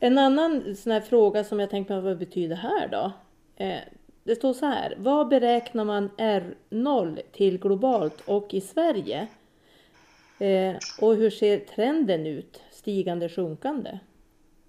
[0.00, 3.12] En annan sån här fråga som jag tänkte vad betyder det här då?
[3.56, 3.80] Eh,
[4.26, 9.26] det står så här, vad beräknar man R0 till globalt och i Sverige?
[10.38, 12.62] Eh, och hur ser trenden ut?
[12.70, 13.98] Stigande, sjunkande?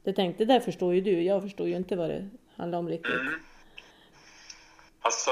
[0.03, 2.89] Det tänkte, det där förstår ju du, jag förstår ju inte vad det handlar om
[2.89, 3.11] riktigt.
[3.11, 3.39] Mm.
[5.01, 5.31] Alltså,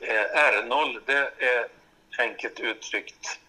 [0.00, 1.66] eh, R0, det är
[2.18, 3.40] enkelt uttryckt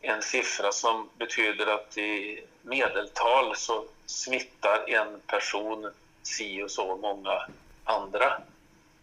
[0.00, 5.90] en siffra som betyder att i medeltal så smittar en person
[6.22, 7.48] si och så många
[7.84, 8.42] andra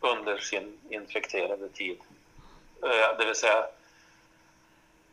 [0.01, 1.97] under sin infekterade tid.
[2.83, 3.65] Eh, Det vill säga,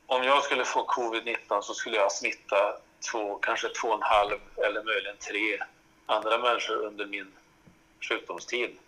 [0.06, 2.76] om jag skulle få covid-19 så skulle jag smitta
[3.12, 5.58] två, kanske två och en halv eller möjligen tre
[6.06, 7.32] andra människor under min
[8.08, 8.78] sjukdomstid.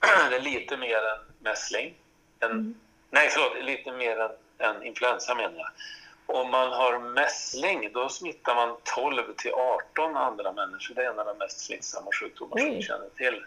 [0.30, 1.94] det är lite mer än mässling.
[2.40, 5.70] En, Nej, förlåt, lite mer än, än influensa menar jag.
[6.26, 10.94] Om man har mässling, då smittar man 12 till 18 andra människor.
[10.94, 12.76] Det är en av de mest smittsamma sjukdomar som Oj.
[12.76, 13.44] vi känner till.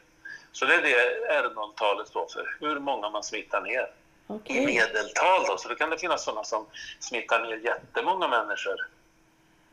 [0.56, 3.88] Så det är det R0-talet står för, hur många man smittar ner i
[4.28, 4.66] Okej.
[4.66, 5.46] medeltal.
[5.48, 5.58] Då.
[5.58, 6.66] Så då kan det finnas sådana som
[7.00, 8.76] smittar ner jättemånga människor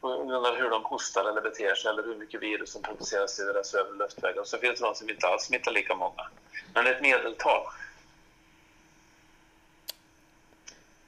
[0.01, 3.75] av hur de hostar eller beter sig eller hur mycket virus som produceras i deras
[3.75, 4.41] övre luftvägar.
[4.41, 6.29] Och så finns det de som inte alls smittar lika många.
[6.75, 7.67] Men det är ett medeltal.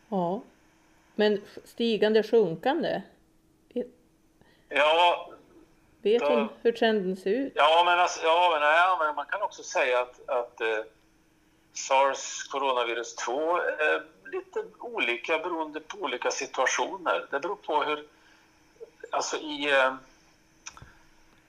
[0.09, 0.43] Ja.
[1.15, 3.03] Men stigande, sjunkande?
[4.69, 5.34] Ja,
[6.05, 6.29] Vet Ja.
[6.29, 7.53] hon hur trenden ser ut?
[7.57, 10.79] ja, men, alltså, ja, men, ja, men man kan också säga att, att eh,
[11.73, 17.27] sars coronavirus 2 är lite olika beroende på olika situationer.
[17.31, 18.05] Det beror på hur...
[19.11, 19.87] Alltså i, eh,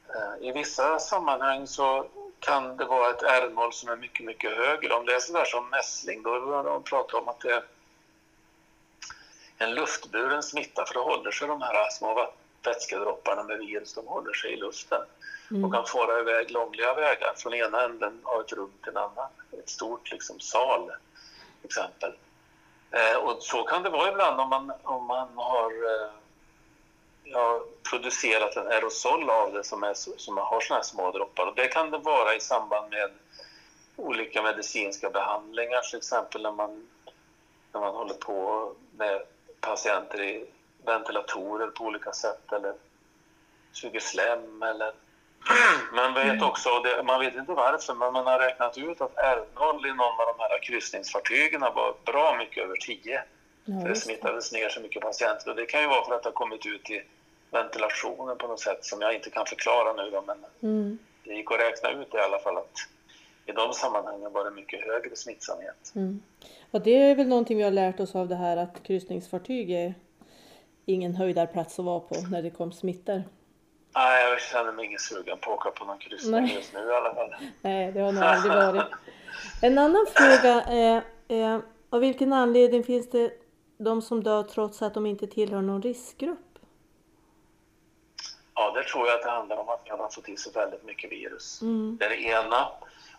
[0.09, 2.05] eh, i vissa sammanhang så
[2.39, 4.93] kan det vara ett R0 som är mycket, mycket högre.
[4.93, 7.63] Om det är sådär som mässling, då börjar de prata om att det är
[9.57, 12.13] en luftburen smitta, för då håller sig de här små
[12.67, 15.01] vätskedropparna med virus, de håller sig i luften
[15.63, 19.29] och kan fara iväg långliga vägar från ena änden av ett rum till en annan.
[19.51, 20.91] Ett stort liksom, sal,
[21.61, 22.13] till exempel.
[22.91, 26.11] Eh, och så kan det vara ibland om man, om man har eh,
[27.23, 31.47] ja, producerat en aerosol av det som, är, som har såna här små droppar.
[31.47, 33.11] Och det kan det vara i samband med
[33.95, 36.87] olika medicinska behandlingar, till exempel när man,
[37.71, 39.21] när man håller på med
[39.59, 40.45] patienter i
[40.85, 42.73] ventilatorer på olika sätt eller
[43.71, 44.91] suger slem eller
[45.93, 49.15] man vet också, och det, man vet inte varför, men man har räknat ut att
[49.15, 53.21] R0 i någon av de här kryssningsfartygen var bra mycket över 10.
[53.65, 53.95] Ja, det.
[53.95, 55.49] smittades ner så mycket patienter.
[55.49, 57.03] Och det kan ju vara för att det har kommit ut i
[57.51, 60.09] ventilationen på något sätt som jag inte kan förklara nu.
[60.11, 60.97] Då, men Mm.
[61.23, 62.71] det gick att räkna ut i alla fall att
[63.45, 65.91] i de sammanhangen var det mycket högre smittsamhet.
[65.95, 66.21] Mm.
[66.71, 69.93] Och det är väl någonting vi har lärt oss av det här att kryssningsfartyg är
[70.85, 73.23] ingen höjdarplats att vara på när det kom smittor.
[73.95, 76.93] Nej, jag känner mig ingen sugen på att åka på någon kryssning just nu i
[76.93, 77.35] alla fall.
[77.61, 78.91] Nej, det har nog aldrig varit.
[79.61, 83.33] En annan fråga är, är av vilken anledning finns det
[83.77, 86.39] de som dör trots att de inte tillhör någon riskgrupp?
[88.53, 90.85] Ja, det tror jag att det handlar om att man har fått i sig väldigt
[90.85, 91.61] mycket virus.
[91.61, 91.97] Mm.
[91.99, 92.67] Det är det ena.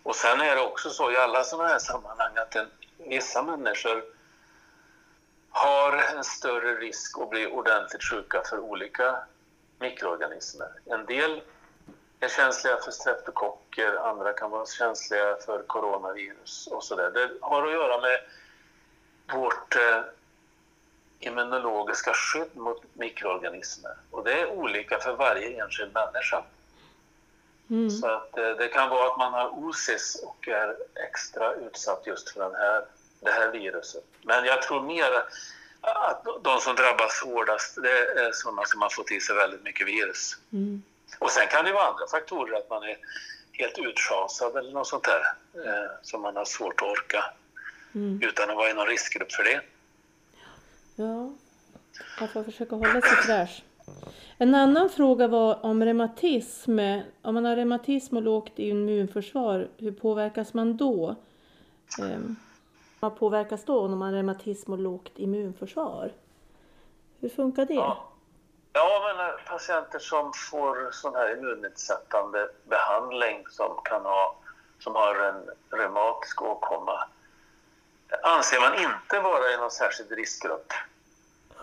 [0.02, 2.66] Och sen är det också så i alla sådana här sammanhang att en,
[3.09, 4.15] vissa människor
[5.57, 9.16] har en större risk att bli ordentligt sjuka för olika
[9.79, 10.69] mikroorganismer.
[10.85, 11.42] En del
[12.21, 17.11] är känsliga för streptokocker, andra kan vara känsliga för coronavirus och sådär.
[17.11, 18.19] Det har att göra med
[19.40, 20.01] vårt eh,
[21.21, 23.95] immunologiska skydd mot mikroorganismer.
[24.11, 26.45] Och det är olika för varje enskild människa.
[27.71, 27.90] Mm.
[27.90, 32.31] Så att, eh, det kan vara att man har osis och är extra utsatt just
[32.31, 32.85] för den här,
[33.20, 34.05] det här viruset.
[34.22, 35.11] Men jag tror mer
[35.81, 39.87] att de som drabbas hårdast det är sådana som har fått i sig väldigt mycket
[39.87, 40.37] virus.
[40.52, 40.83] Mm.
[41.18, 42.96] Och sen kan det vara andra faktorer, att man är
[43.52, 45.22] helt utschasad eller något sånt där
[45.66, 47.24] eh, som man har svårt att orka
[47.94, 48.20] Mm.
[48.22, 49.61] utan att vara i någon riskgrupp för det.
[50.96, 51.33] Ja,
[52.20, 53.62] man får försöka hålla sig fräsch.
[54.38, 56.79] En annan fråga var om reumatism.
[57.22, 61.16] Om man har reumatism och lågt immunförsvar, hur påverkas man då?
[62.02, 62.37] Ehm,
[63.00, 66.12] Vad påverkas då om man har reumatism och lågt immunförsvar?
[67.20, 67.74] Hur funkar det?
[67.74, 68.09] Ja.
[68.72, 74.37] Ja, men eh, patienter som får sån här immunnedsättande behandling som kan ha,
[74.80, 77.09] som har en reumatisk åkomma
[78.22, 80.72] anser man inte vara i någon särskild riskgrupp.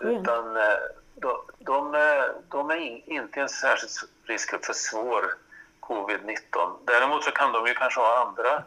[0.00, 0.62] Utan eh,
[1.14, 3.90] de, de, är- de är in, inte i en särskild
[4.24, 5.24] riskgrupp för svår
[5.80, 6.70] covid-19.
[6.84, 8.62] Däremot så kan de ju kanske ha andra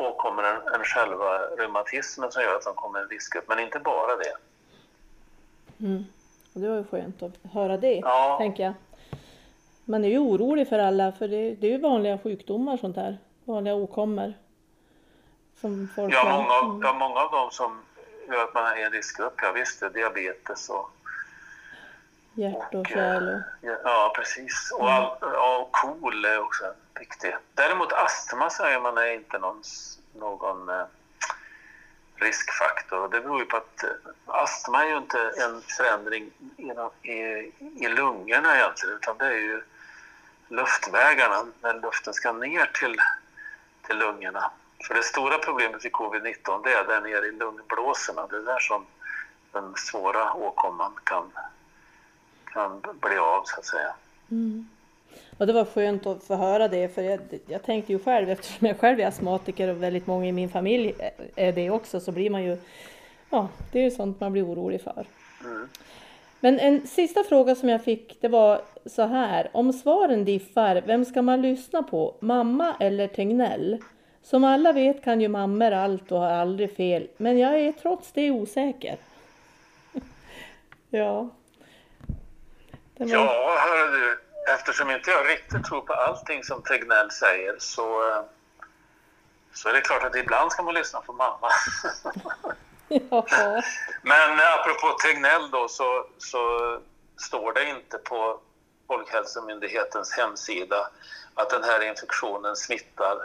[0.00, 3.78] åkommor än, än själva reumatismen som gör att de kommer i en riskgrupp, men inte
[3.78, 4.34] bara det.
[5.86, 6.04] Mm.
[6.54, 8.36] Och det var ju skönt att höra det, Ja.
[8.38, 8.72] tänker jag.
[9.84, 13.18] Man är ju orolig för alla, för det, det är ju vanliga sjukdomar sånt här.
[13.44, 14.34] Vanliga åkommor.
[15.60, 16.80] Som folk Ja, många av, Mm.
[16.82, 17.82] ja, många av dem som
[18.28, 20.90] gör att man är i en riskgrupp, ja visst, det är diabetes och...
[22.34, 23.68] Hjärt och och, kärl och...
[23.68, 24.72] eh, ja, precis.
[24.78, 26.64] Och, all, ja, och KOL är också
[27.00, 27.34] viktigt.
[27.54, 29.62] Däremot astma säger man är inte någon,
[30.14, 30.84] någon eh,
[32.16, 33.08] riskfaktor.
[33.08, 33.90] Det beror ju på att eh,
[34.26, 37.52] astma är ju inte en förändring i, i,
[37.84, 39.62] i lungorna egentligen, utan det är ju
[40.48, 42.96] luftvägarna, när luften ska ner till,
[43.86, 44.50] till lungorna.
[44.86, 48.26] För det stora problemet i covid-19 det är där nere i lungblåsorna.
[48.26, 48.86] Det är där som
[49.52, 51.32] den svåra åkomman kan,
[52.44, 53.94] kan bli av, så att säga.
[54.30, 54.68] Mm.
[55.40, 58.66] Och det var skönt att få höra det för jag, jag tänkte ju själv eftersom
[58.66, 60.94] jag själv är astmatiker och väldigt många i min familj
[61.36, 62.56] är det också så blir man ju,
[63.30, 65.06] ja det är ju sånt man blir orolig för.
[65.44, 65.68] Mm.
[66.40, 71.04] Men en sista fråga som jag fick det var så här, om svaren diffar, vem
[71.04, 72.14] ska man lyssna på?
[72.20, 73.78] Mamma eller Tegnell?
[74.22, 78.12] Som alla vet kan ju mammor allt och har aldrig fel, men jag är trots
[78.12, 78.96] det osäker.
[80.90, 81.28] ja.
[82.96, 83.12] Det var...
[83.12, 88.14] Ja, hör du, eftersom inte jag riktigt tror på allting som Tegnell säger så,
[89.52, 91.50] så är det klart att ibland ska man lyssna på mamma.
[92.88, 93.62] ja.
[94.02, 96.78] Men apropå Tegnell då så, så
[97.16, 98.40] står det inte på
[98.86, 100.90] Folkhälsomyndighetens hemsida
[101.34, 103.16] att den här infektionen smittar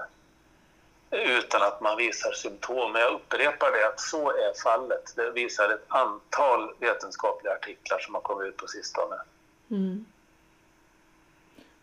[1.12, 2.91] utan att man visar symptom.
[2.91, 5.13] Men jag upprepar det att så är fallet.
[5.15, 9.15] Det visar ett antal vetenskapliga artiklar som har kommit ut på sistone.
[9.71, 10.06] Mm.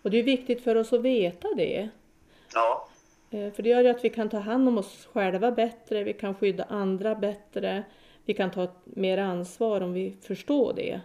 [0.02, 1.88] Och det är viktigt för oss att veta det.
[2.54, 2.88] Ja.
[3.30, 6.12] Eh, för det gör ju att vi kan ta hand om oss själva bättre, vi
[6.12, 7.84] kan skydda andra bättre,
[8.24, 11.00] vi kan ta mer ansvar om vi förstår det.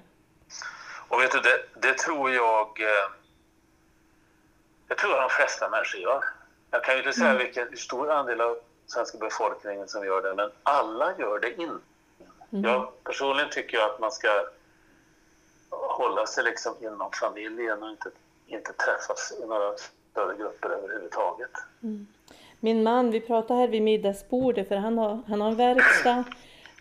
[1.10, 3.12] Och vet du, det, det tror jag eh,
[4.88, 6.24] det tror jag de flesta människor gör.
[6.72, 7.44] Jag kan ju inte säga mm.
[7.44, 11.86] vilken, hur stor andel av svenska befolkningen som gör det, men alla gör det inte.
[12.52, 12.64] Mm.
[12.64, 14.46] Jag personligen tycker att man ska
[15.70, 18.10] hålla sig liksom inom familjen och inte,
[18.48, 19.74] inte träffas i några
[20.12, 21.52] större grupper överhuvudtaget.
[21.84, 22.08] Mm.
[22.60, 26.24] Min man, vi pratade här vid middagsbordet för han har, han har en verkstad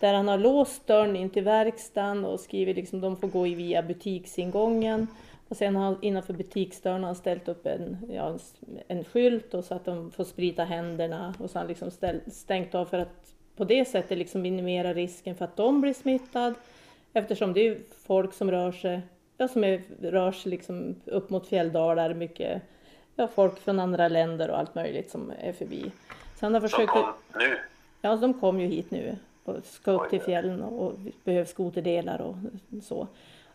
[0.01, 3.83] där han har låst dörren in till verkstaden och skriver liksom de får gå via
[3.83, 5.07] butiksingången.
[5.49, 8.39] Och sen har, innanför butiksdörren har han ställt upp en, ja, en,
[8.89, 12.21] en skylt och så att de får sprita händerna och så har han liksom ställ,
[12.33, 16.55] stängt av för att på det sättet liksom minimera risken för att de blir smittade
[17.13, 19.01] eftersom det är folk som rör sig,
[19.37, 22.63] ja, som är, rör sig liksom upp mot fjälldalar, mycket
[23.17, 25.93] ja, folk från andra länder och allt möjligt som är förbi.
[26.35, 26.95] Så han har försökt...
[26.95, 27.59] De kom nu?
[28.03, 32.21] Ja, de kom ju hit nu och ska upp till fjällen och, och behöver skoterdelar
[32.21, 32.37] och
[32.83, 33.09] så.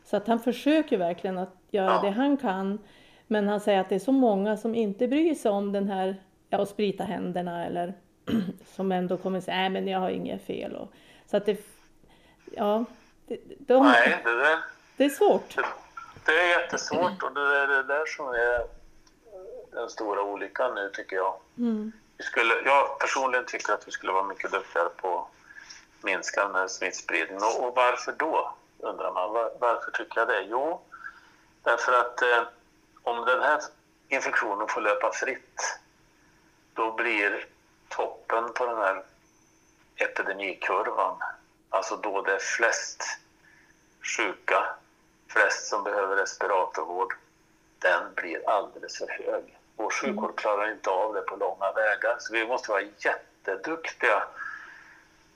[0.06, 2.02] Så att han försöker verkligen att göra ja.
[2.02, 2.80] det han kan.
[3.28, 6.15] Men han säger att det är så många som inte bryr sig om den här,
[6.50, 7.94] ja, att sprita händerna eller
[8.76, 10.76] som ändå kommer säga, nej men jag har inget fel.
[10.76, 10.94] Och,
[11.26, 11.65] så att det,
[12.58, 12.86] ja.
[13.28, 14.58] Det, de, nej, det, där,
[15.02, 15.56] det är svårt.
[15.56, 15.66] Det,
[16.26, 18.68] det är jättesvårt och det är det där som är
[19.72, 21.36] den stora olyckan nu tycker jag.
[21.58, 21.92] Mm.
[22.18, 26.56] Vi skulle, jag personligen tycker att vi skulle vara mycket duktigare på att minska den
[26.56, 27.44] här smittspridningen.
[27.44, 28.54] Och, och varför då?
[28.80, 29.34] undrar man.
[29.34, 30.42] Var, varför tycker jag det?
[30.42, 30.82] Jo,
[31.64, 32.44] därför att eh,
[33.04, 33.62] om den här
[34.08, 35.80] infektionen får löpa fritt
[36.74, 37.46] då blir
[37.90, 39.04] toppen på den här
[39.96, 41.18] epidemikurvan,
[41.70, 43.04] alltså då det är flest
[44.18, 44.76] sjuka,
[45.34, 47.13] flest som behöver respiratorvård,
[47.80, 49.58] den blir alldeles för hög.
[49.76, 54.24] Vår sjukvård klarar inte av det på långa vägar, så vi måste vara jätteduktiga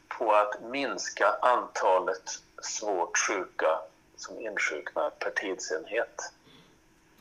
[0.07, 3.79] på att minska antalet svårt sjuka
[4.15, 6.31] som insjuknar per tidsenhet.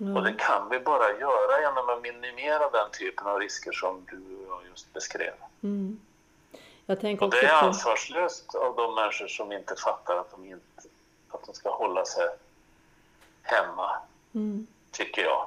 [0.01, 0.17] Mm.
[0.17, 4.17] Och det kan vi bara göra genom att minimera den typen av risker som du
[4.17, 5.35] och jag just beskrev.
[5.63, 6.01] Mm.
[7.21, 10.89] och det är ansvarslöst av de människor som inte fattar att de, inte,
[11.31, 12.29] att de ska hålla sig
[13.45, 13.91] hemma,
[14.35, 14.67] mm.
[14.91, 15.47] tycker jag.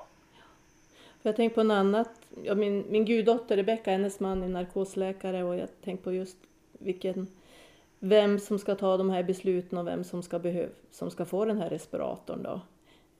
[1.21, 2.09] Jag tänker på något annat.
[2.43, 6.37] Ja, min, min guddotter Rebecka, hennes man är narkosläkare och jag tänker på just
[6.71, 7.27] vilken
[7.99, 11.45] vem som ska ta de här besluten och vem som ska, behöv, som ska få
[11.45, 12.61] den här respiratorn då.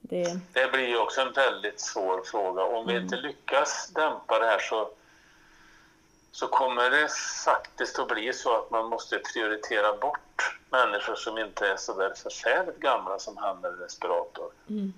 [0.01, 2.63] Det, det blir ju också en väldigt svår fråga.
[2.63, 2.95] Om mm.
[2.95, 4.89] vi inte lyckas dämpa det här så,
[6.31, 7.07] så kommer det
[7.45, 10.19] faktiskt att bli så att man måste prioritera bort
[10.69, 14.51] människor som inte är så där förfärligt gamla som hamnar i respirator.
[14.69, 14.93] Mm.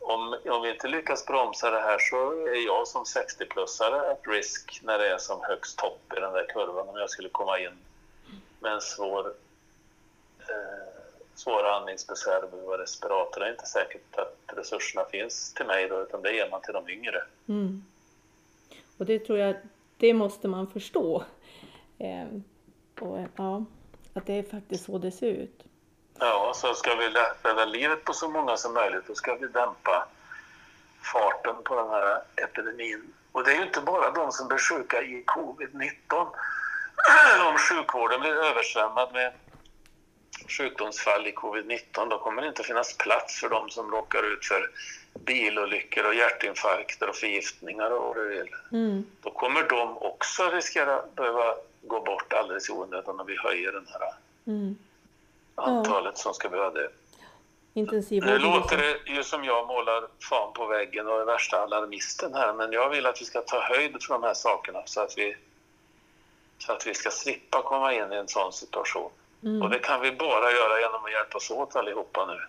[0.00, 4.80] Om, om vi inte lyckas bromsa det här så är jag som 60-plussare at risk
[4.82, 7.78] när det är som högst topp i den där kurvan om jag skulle komma in
[8.60, 9.26] med en svår,
[10.38, 10.88] eh,
[11.34, 13.40] svåra andningsbesvär och behöver respirator.
[13.40, 16.74] Det är inte säkert att resurserna finns till mig då, utan det ger man till
[16.74, 17.22] de yngre.
[17.48, 17.84] Mm.
[18.98, 19.56] Och det tror jag,
[19.96, 21.24] det måste man förstå.
[21.98, 22.26] Eh,
[23.00, 23.64] och, ja,
[24.18, 25.64] att det är faktiskt så det ser ut.
[26.18, 27.08] Ja, så ska vi
[27.42, 30.08] rädda livet på så många som möjligt, då ska vi dämpa
[31.12, 33.12] farten på den här epidemin.
[33.32, 36.28] Och det är ju inte bara de som blir sjuka i covid-19
[37.48, 39.32] om sjukvården blir översvämmad med
[40.48, 44.70] sjukdomsfall i covid-19 då kommer det inte finnas plats för de som råkar ut för
[45.12, 48.54] bilolyckor och hjärtinfarkter och förgiftningar och vad du vill.
[48.72, 49.06] Mm.
[49.22, 51.54] Då kommer de också riskera behöva
[51.88, 54.12] gå bort alldeles i onödan om vi höjer det här
[54.46, 54.78] mm.
[55.54, 56.22] antalet ja.
[56.22, 56.72] som ska behöva
[57.78, 58.30] intensivvård.
[58.30, 62.52] Nu låter det ju som jag målar fan på väggen och är värsta alarmisten här,
[62.52, 65.36] men jag vill att vi ska ta höjd för de här sakerna så att vi,
[66.58, 69.10] så att vi ska slippa komma in i en sån situation.
[69.42, 69.62] Mm.
[69.62, 72.40] Och det kan vi bara göra genom att hjälpas åt allihopa nu.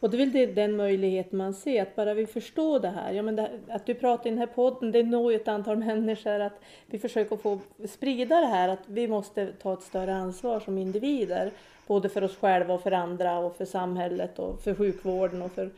[0.00, 3.12] Och det är väl den möjlighet man ser, att bara vi förstår det här.
[3.12, 5.76] Ja, men det, att du pratar i den här podden, det når ju ett antal
[5.86, 6.40] människor.
[6.40, 10.78] Att vi försöker få sprida det här, att vi måste ta ett större ansvar som
[10.78, 11.50] individer.
[11.86, 15.70] Både för oss själva och för andra och för samhället och för sjukvården och för,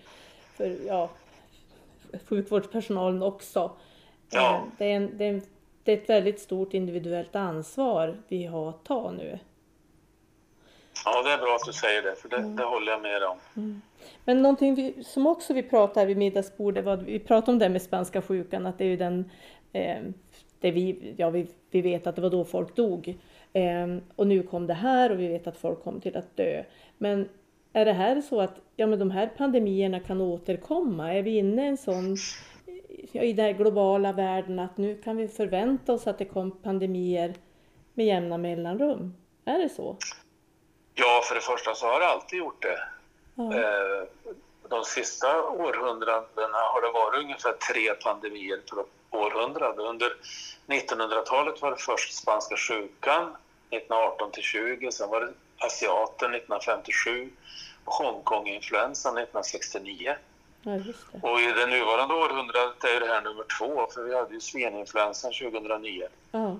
[0.57, 1.11] för ja,
[2.29, 3.71] sjukvårdspersonalen också.
[4.31, 4.57] Ja.
[4.57, 5.43] Eh, det, är en, det, är en,
[5.85, 9.39] det är ett väldigt stort individuellt ansvar vi har att ta nu.
[11.05, 12.57] Ja, det är bra att du säger det, för det, mm.
[12.57, 13.38] det håller jag med om.
[13.57, 13.82] Mm.
[14.24, 17.82] Men någonting vi, som också vi pratade vid middagsbordet, var, vi pratade om det med
[17.82, 19.30] spanska sjukan, att det är ju den,
[19.72, 19.98] eh,
[20.61, 23.18] det vi, ja, vi, vi vet att det var då folk dog.
[23.53, 23.86] Eh,
[24.16, 26.64] och nu kom det här och vi vet att folk kom till att dö.
[26.98, 27.28] Men
[27.72, 31.14] är det här så att ja, men de här pandemierna kan återkomma?
[31.14, 32.16] Är vi inne i en sån
[33.12, 37.34] i den globala världen att nu kan vi förvänta oss att det kommer pandemier
[37.94, 39.14] med jämna mellanrum?
[39.44, 39.96] Är det så?
[40.95, 42.82] Ja, för det första så har det alltid gjort det.
[43.38, 44.07] Mm.
[44.68, 48.84] De sista århundradena har det varit ungefär tre pandemier per
[49.18, 49.82] århundrade.
[49.82, 50.12] Under
[50.66, 53.36] 1900-talet var det först spanska sjukan
[53.70, 57.30] 1918 till 20, sen var det asiaten 1957
[57.84, 60.16] och Hongkong-influensan 1969.
[60.62, 60.78] Ja,
[61.22, 65.32] och i det nuvarande århundradet är det här nummer två, för vi hade ju sveninfluensan
[65.32, 66.09] 2009.
[66.32, 66.57] Ja.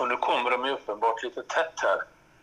[0.00, 1.98] Och nu kommer de ju uppenbart lite tätt här.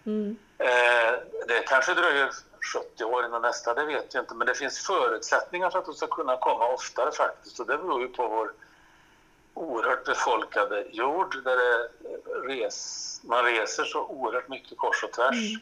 [0.05, 0.37] Mm.
[0.61, 1.13] Eh,
[1.47, 2.29] det kanske dröjer
[2.73, 4.35] 70 år innan nästa, det vet jag inte.
[4.35, 7.59] Men det finns förutsättningar för att de ska kunna komma oftare faktiskt.
[7.59, 8.53] Och det beror ju på vår
[9.53, 11.57] oerhört befolkade jord där
[12.47, 15.57] res, man reser så oerhört mycket kors och tvärs.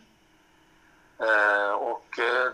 [1.20, 1.30] Mm.
[1.30, 2.52] Eh, och eh,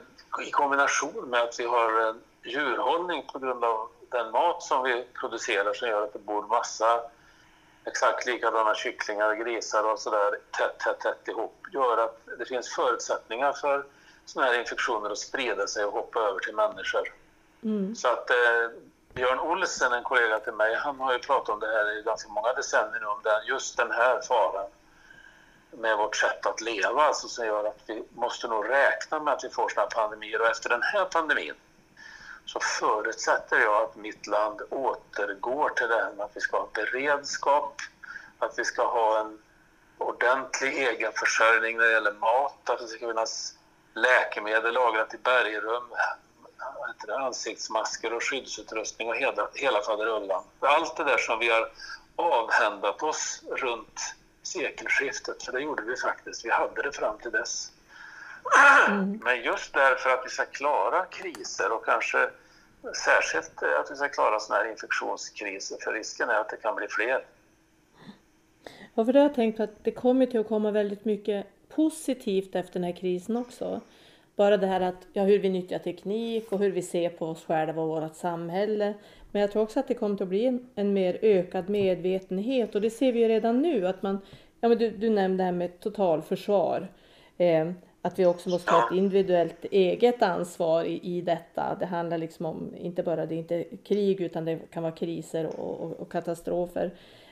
[0.48, 5.06] i kombination med att vi har en djurhållning på grund av den mat som vi
[5.20, 7.02] producerar som gör att det bor massa
[7.86, 12.70] exakt likadana kycklingar och grisar och sådär tätt, tätt, tätt ihop gör att det finns
[12.70, 13.86] förutsättningar för
[14.26, 17.14] sådana här infektioner att sprida sig och hoppa över till människor.
[17.64, 17.96] Mm.
[17.96, 18.70] Så att eh,
[19.14, 22.30] Björn Olsen, en kollega till mig, han har ju pratat om det här i ganska
[22.30, 24.70] många decennier nu, om den, just den här faran
[25.72, 29.44] med vårt sätt att leva, alltså som gör att vi måste nog räkna med att
[29.44, 30.42] vi får sådana pandemier.
[30.42, 31.54] Och efter den här pandemin
[32.46, 36.70] så förutsätter jag att mitt land återgår till det här med att vi ska ha
[36.74, 37.82] beredskap,
[38.40, 39.40] att vi ska ha en
[39.98, 43.54] ordentlig egenförsörjning när det gäller mat, att det ska finnas
[43.94, 45.84] läkemedel lagrat i bergrum,
[47.10, 50.44] ansiktsmasker och skyddsutrustning och hela, hela faderullan.
[50.60, 51.72] Allt det där som vi har
[52.16, 56.46] avhändat oss runt sekelskiftet, för det gjorde vi faktiskt.
[56.46, 57.72] Vi hade det fram till dess.
[58.88, 59.20] Mm.
[59.24, 62.30] Men just därför att vi ska klara kriser och kanske
[63.06, 66.88] särskilt att vi ska klara sådana här infektionskriser, för risken är att det kan bli
[66.90, 67.26] fler.
[68.94, 72.56] Ja, för det har jag tänkt att det kommer till att komma väldigt mycket positivt
[72.56, 73.82] efter den här krisen också.
[74.36, 77.46] Bara det här att, ja, hur vi nyttjar teknik och hur vi ser på oss
[77.46, 78.94] själva och vårt samhälle.
[79.32, 82.82] Men jag tror också att det kommer att bli en, en mer ökad medvetenhet och
[82.82, 84.20] det ser vi ju redan nu att man,
[84.60, 86.88] ja men du, du nämnde det här med totalförsvar.
[87.38, 87.72] Eh,
[88.06, 91.78] att vi också måste ha ett individuellt eget ansvar i, i detta.
[91.80, 95.46] Det handlar liksom om inte bara det är inte krig utan det kan vara kriser
[95.60, 96.92] och, och, och katastrofer.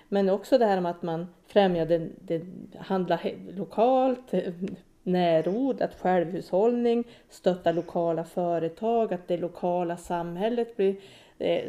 [0.10, 2.42] Men också det här med att man främjar det, det
[2.80, 3.20] handla
[3.50, 4.34] lokalt,
[5.04, 10.96] närodlat, självhushållning, stötta lokala företag, att det lokala samhället blir
[11.38, 11.64] eh,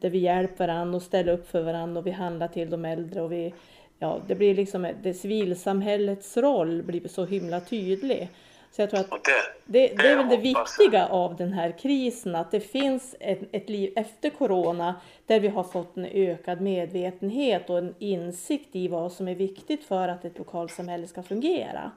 [0.00, 3.22] där vi hjälper varandra och ställer upp för varandra och vi handlar till de äldre
[3.22, 3.54] och vi,
[3.98, 8.28] ja, det blir liksom, det civilsamhällets roll blir så himla tydlig.
[8.70, 9.32] Så jag tror att det,
[9.64, 13.68] det, det är väl det viktiga av den här krisen, att det finns ett, ett
[13.68, 19.12] liv efter corona där vi har fått en ökad medvetenhet och en insikt i vad
[19.12, 21.90] som är viktigt för att ett lokalsamhälle ska fungera.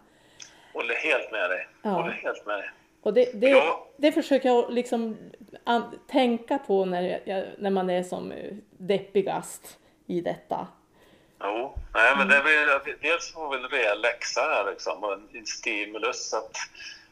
[0.74, 1.68] Håller helt med dig.
[1.82, 1.90] Ja.
[1.90, 2.70] Håller helt med dig.
[3.02, 3.88] Och det, det, ja.
[3.98, 5.18] det försöker jag liksom
[6.08, 8.34] tänka på när, jag, när man är som
[8.78, 10.68] deppigast i detta.
[11.44, 15.46] Jo, nej men det blir, dels får vi en rejäl läxa här liksom och en
[15.46, 16.58] stimulus att,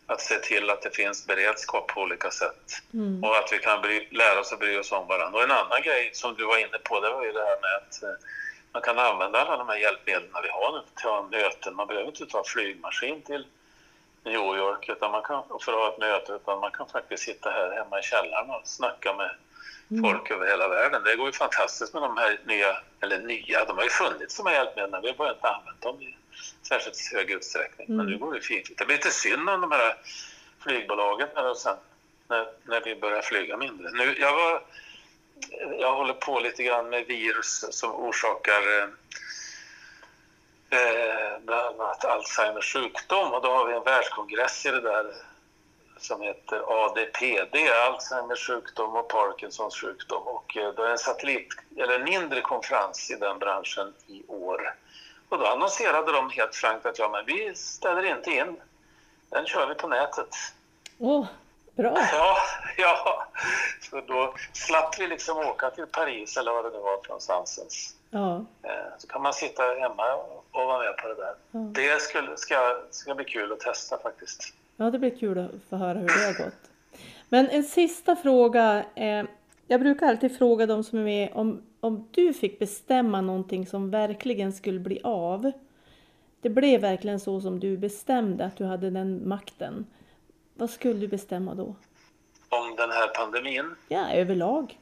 [0.06, 2.82] att se till att det finns beredskap på olika sätt.
[2.94, 3.24] Mm.
[3.24, 5.38] Och att vi kan bry, lära oss att bry oss om varandra.
[5.38, 7.76] Och en annan grej som du var inne på, det var ju det här med
[7.76, 8.26] att eh,
[8.72, 11.76] man kan använda alla de här hjälpmedlen vi har nu till möten.
[11.76, 13.46] Man behöver inte ta flygmaskin till
[14.24, 17.50] New York utan man kan, för att ha ett möte, utan man kan faktiskt sitta
[17.50, 19.32] här hemma i källaren och snacka med
[19.92, 20.04] Mm.
[20.04, 21.04] folk över hela världen.
[21.04, 24.46] Det går ju fantastiskt med de här nya, eller nya, de har ju funnits de
[24.46, 26.18] här hjälpmedlen, vi har bara inte använt dem i
[26.68, 27.88] särskilt hög utsträckning.
[27.88, 27.98] Mm.
[27.98, 28.70] Men nu går det fint.
[28.78, 29.96] Det blir lite synd om de här
[30.60, 31.76] flygbolagen och sen
[32.28, 33.92] när, när vi börjar flyga mindre.
[33.92, 34.62] Nu, jag, var,
[35.80, 38.90] jag håller på lite grann med virus som orsakar
[40.72, 45.06] eh, bland annat Alzheimers sjukdom och då har vi en världskongress i det där
[45.98, 47.56] som heter ADPD,
[47.88, 50.24] Alzheimers sjukdom och Parkinsons sjukdom.
[50.28, 51.48] Och eh, då är en satellit,
[51.78, 54.76] eller en mindre konferens i den branschen i år.
[55.30, 58.62] Och då annonserade de helt frankt att ja, men vi ställer inte in.
[59.30, 60.36] Den kör vi på nätet.
[61.00, 61.26] Oh,
[61.76, 61.98] bra!
[62.12, 62.38] Ja,
[62.78, 63.28] ja.
[63.82, 67.96] Så då slapp vi liksom åka till Paris eller vad det nu var för någonstans.
[68.12, 68.46] Ja.
[68.64, 71.34] Eh, så kan man sitta hemma och vara med på det där.
[71.52, 71.60] Ja.
[71.60, 74.54] Det skulle, ska, ska bli kul att testa faktiskt.
[74.78, 76.72] Ja, det blir kul att få höra hur det har gått.
[77.30, 78.86] Men en sista fråga.
[78.96, 79.24] Eh,
[79.68, 83.92] jag brukar alltid fråga de som är med om, om du fick bestämma någonting som
[83.92, 85.52] verkligen skulle bli av.
[86.42, 89.86] Det blev verkligen så som du bestämde att du hade den makten.
[90.54, 91.76] Vad skulle du bestämma då?
[92.50, 93.76] Om den här pandemin?
[93.88, 94.80] Ja, överlag.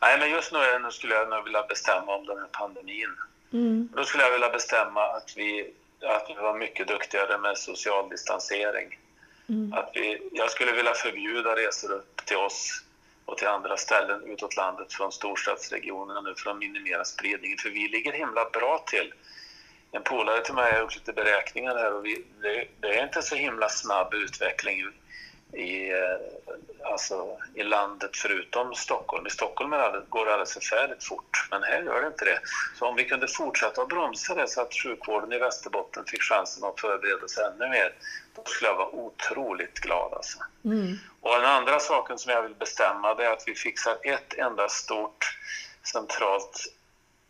[0.00, 0.58] Nej, men just nu,
[0.90, 3.16] skulle jag nog vilja bestämma om den här pandemin.
[3.52, 3.88] Mm.
[3.96, 5.72] Då skulle jag vilja bestämma att vi,
[6.02, 8.98] att vi var mycket duktigare med social distansering.
[9.48, 9.72] Mm.
[9.72, 12.82] Att vi, jag skulle vilja förbjuda resor upp till oss
[13.24, 17.58] och till andra ställen utåt landet från storstadsregionerna nu för att minimera spridningen.
[17.58, 19.12] För vi ligger himla bra till.
[19.92, 23.22] En polare till mig har gjort lite beräkningar här och vi, det, det, är inte
[23.22, 24.84] så himla snabb utveckling
[25.56, 29.26] i, eh, alltså, i landet förutom Stockholm.
[29.26, 29.70] I Stockholm
[30.08, 32.40] går det alldeles förfärligt fort, men här gör det inte det.
[32.78, 36.64] Så om vi kunde fortsätta att bromsa det så att sjukvården i Västerbotten fick chansen
[36.64, 37.94] att förbereda sig ännu mer,
[38.36, 40.12] då skulle jag vara otroligt glad.
[40.14, 40.38] Alltså.
[40.64, 40.98] Mm.
[41.20, 44.68] Och den andra saken som jag vill bestämma det är att vi fixar ett enda
[44.68, 45.38] stort
[45.92, 46.66] centralt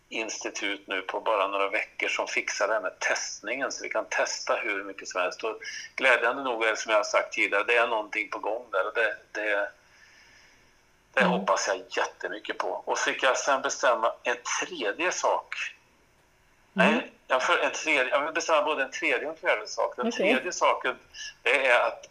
[0.09, 4.54] institut nu på bara några veckor som fixar den här testningen så vi kan testa
[4.54, 5.44] hur mycket som helst.
[5.44, 5.61] Och
[5.96, 8.86] glädjande nog är det som jag har sagt tidigare, det är någonting på gång där
[8.86, 9.68] och det, det,
[11.12, 11.32] det mm.
[11.32, 12.68] hoppas jag jättemycket på.
[12.68, 15.54] Och så fick jag sen bestämma en tredje sak.
[16.76, 16.94] Mm.
[16.94, 19.96] Nej, jag, för, en tredje, jag vill bestämma både en tredje och en fjärde sak.
[19.96, 20.32] Den okay.
[20.32, 20.96] tredje saken
[21.42, 22.09] det är att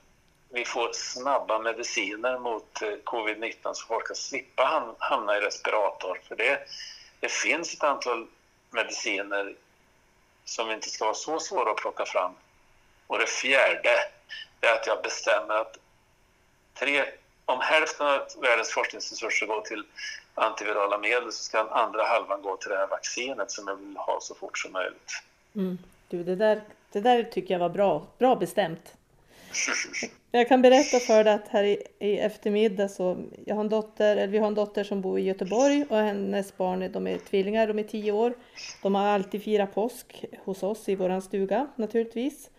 [0.49, 6.19] vi får snabba mediciner mot eh, covid-19 så folk ska slippa hamna i respirator.
[6.27, 6.59] För det
[7.25, 8.27] det finns ett antal
[8.71, 9.55] mediciner
[10.43, 12.31] som inte ska vara så svåra att plocka fram.
[13.07, 13.89] Och det fjärde
[14.61, 15.77] är att jag bestämmer att
[16.73, 17.05] tre,
[17.45, 19.83] om hälften av världens forskningsresurser går till
[20.33, 23.97] antivirala medel så ska den andra halvan gå till det här vaccinet som jag vill
[23.97, 25.11] ha så fort som möjligt.
[25.55, 25.77] Mm.
[26.07, 26.61] Du, det där,
[26.91, 28.94] det där tycker jag var bra, bra bestämt.
[30.31, 34.17] Jag kan berätta för dig att här i, i eftermiddag så, jag har en dotter,
[34.17, 37.67] eller vi har en dotter som bor i Göteborg och hennes barn de är tvillingar,
[37.67, 38.33] de är tio år.
[38.83, 42.49] De har alltid firat påsk hos oss i våran stuga naturligtvis.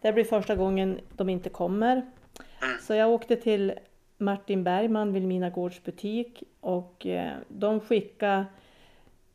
[0.00, 1.92] Det blir första gången de inte kommer.
[1.96, 2.78] Mm.
[2.80, 3.72] Så jag åkte till
[4.18, 8.44] Martin Bergman, Vilmina Gårds butik och eh, de skickade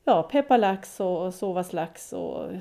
[0.03, 2.51] ja, pepparlax och sovaslax och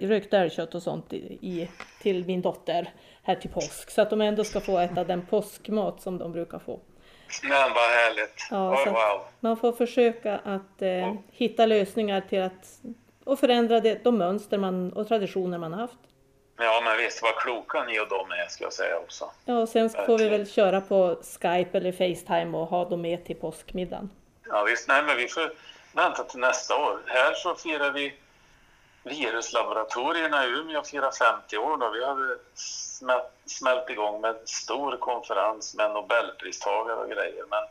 [0.00, 1.68] rökt älgkött och sånt i,
[2.02, 3.90] till min dotter här till påsk.
[3.90, 6.80] Så att de ändå ska få äta den påskmat som de brukar få.
[7.42, 8.48] Men vad härligt!
[8.50, 9.26] Ja, oh, wow.
[9.40, 12.80] Man får försöka att eh, hitta lösningar till att
[13.24, 15.98] och förändra det, de mönster man, och traditioner man har haft.
[16.56, 19.30] Ja men visst, vad kloka ni och de är ska jag säga också.
[19.44, 23.24] Ja och sen får vi väl köra på Skype eller Facetime och ha dem med
[23.24, 24.10] till påskmiddagen.
[24.46, 25.52] Ja visst, nej men vi får
[25.94, 27.00] vänta till nästa år.
[27.06, 28.14] Här så firar vi
[29.02, 31.76] viruslaboratorierna i Umeå firar 50 år.
[31.76, 31.90] Då.
[31.90, 32.38] Vi hade
[33.46, 37.44] smält, igång med en stor konferens med nobelpristagare och grejer.
[37.50, 37.62] Men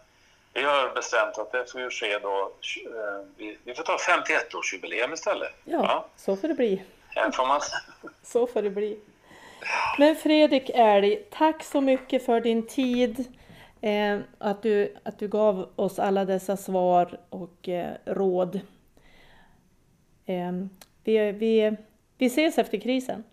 [0.53, 2.51] vi har bestämt att det får ju ske då.
[2.85, 5.51] Eh, vi, vi får ta 51-årsjubileum istället.
[5.63, 6.83] Ja, ja, så får det bli.
[7.07, 7.61] Här får man...
[8.23, 8.99] så får det bli.
[9.97, 13.33] Men Fredrik Älg, tack så mycket för din tid.
[13.81, 18.59] Eh, att, du, att du gav oss alla dessa svar och eh, råd.
[20.25, 20.51] Eh,
[21.09, 21.75] vi, vi,
[22.17, 23.23] vi ses efter krisen.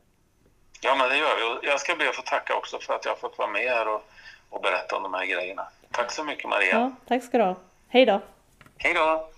[0.80, 1.68] Ja, men det gör vi.
[1.68, 3.88] Jag ska be att få tacka också för att jag har fått vara med här
[3.88, 4.02] och,
[4.50, 5.68] och berätta om de här grejerna.
[5.90, 6.70] Tack så mycket Maria.
[6.70, 7.56] Ja, tack ska du ha.
[7.88, 8.20] Hej då.
[8.78, 9.28] Hej då.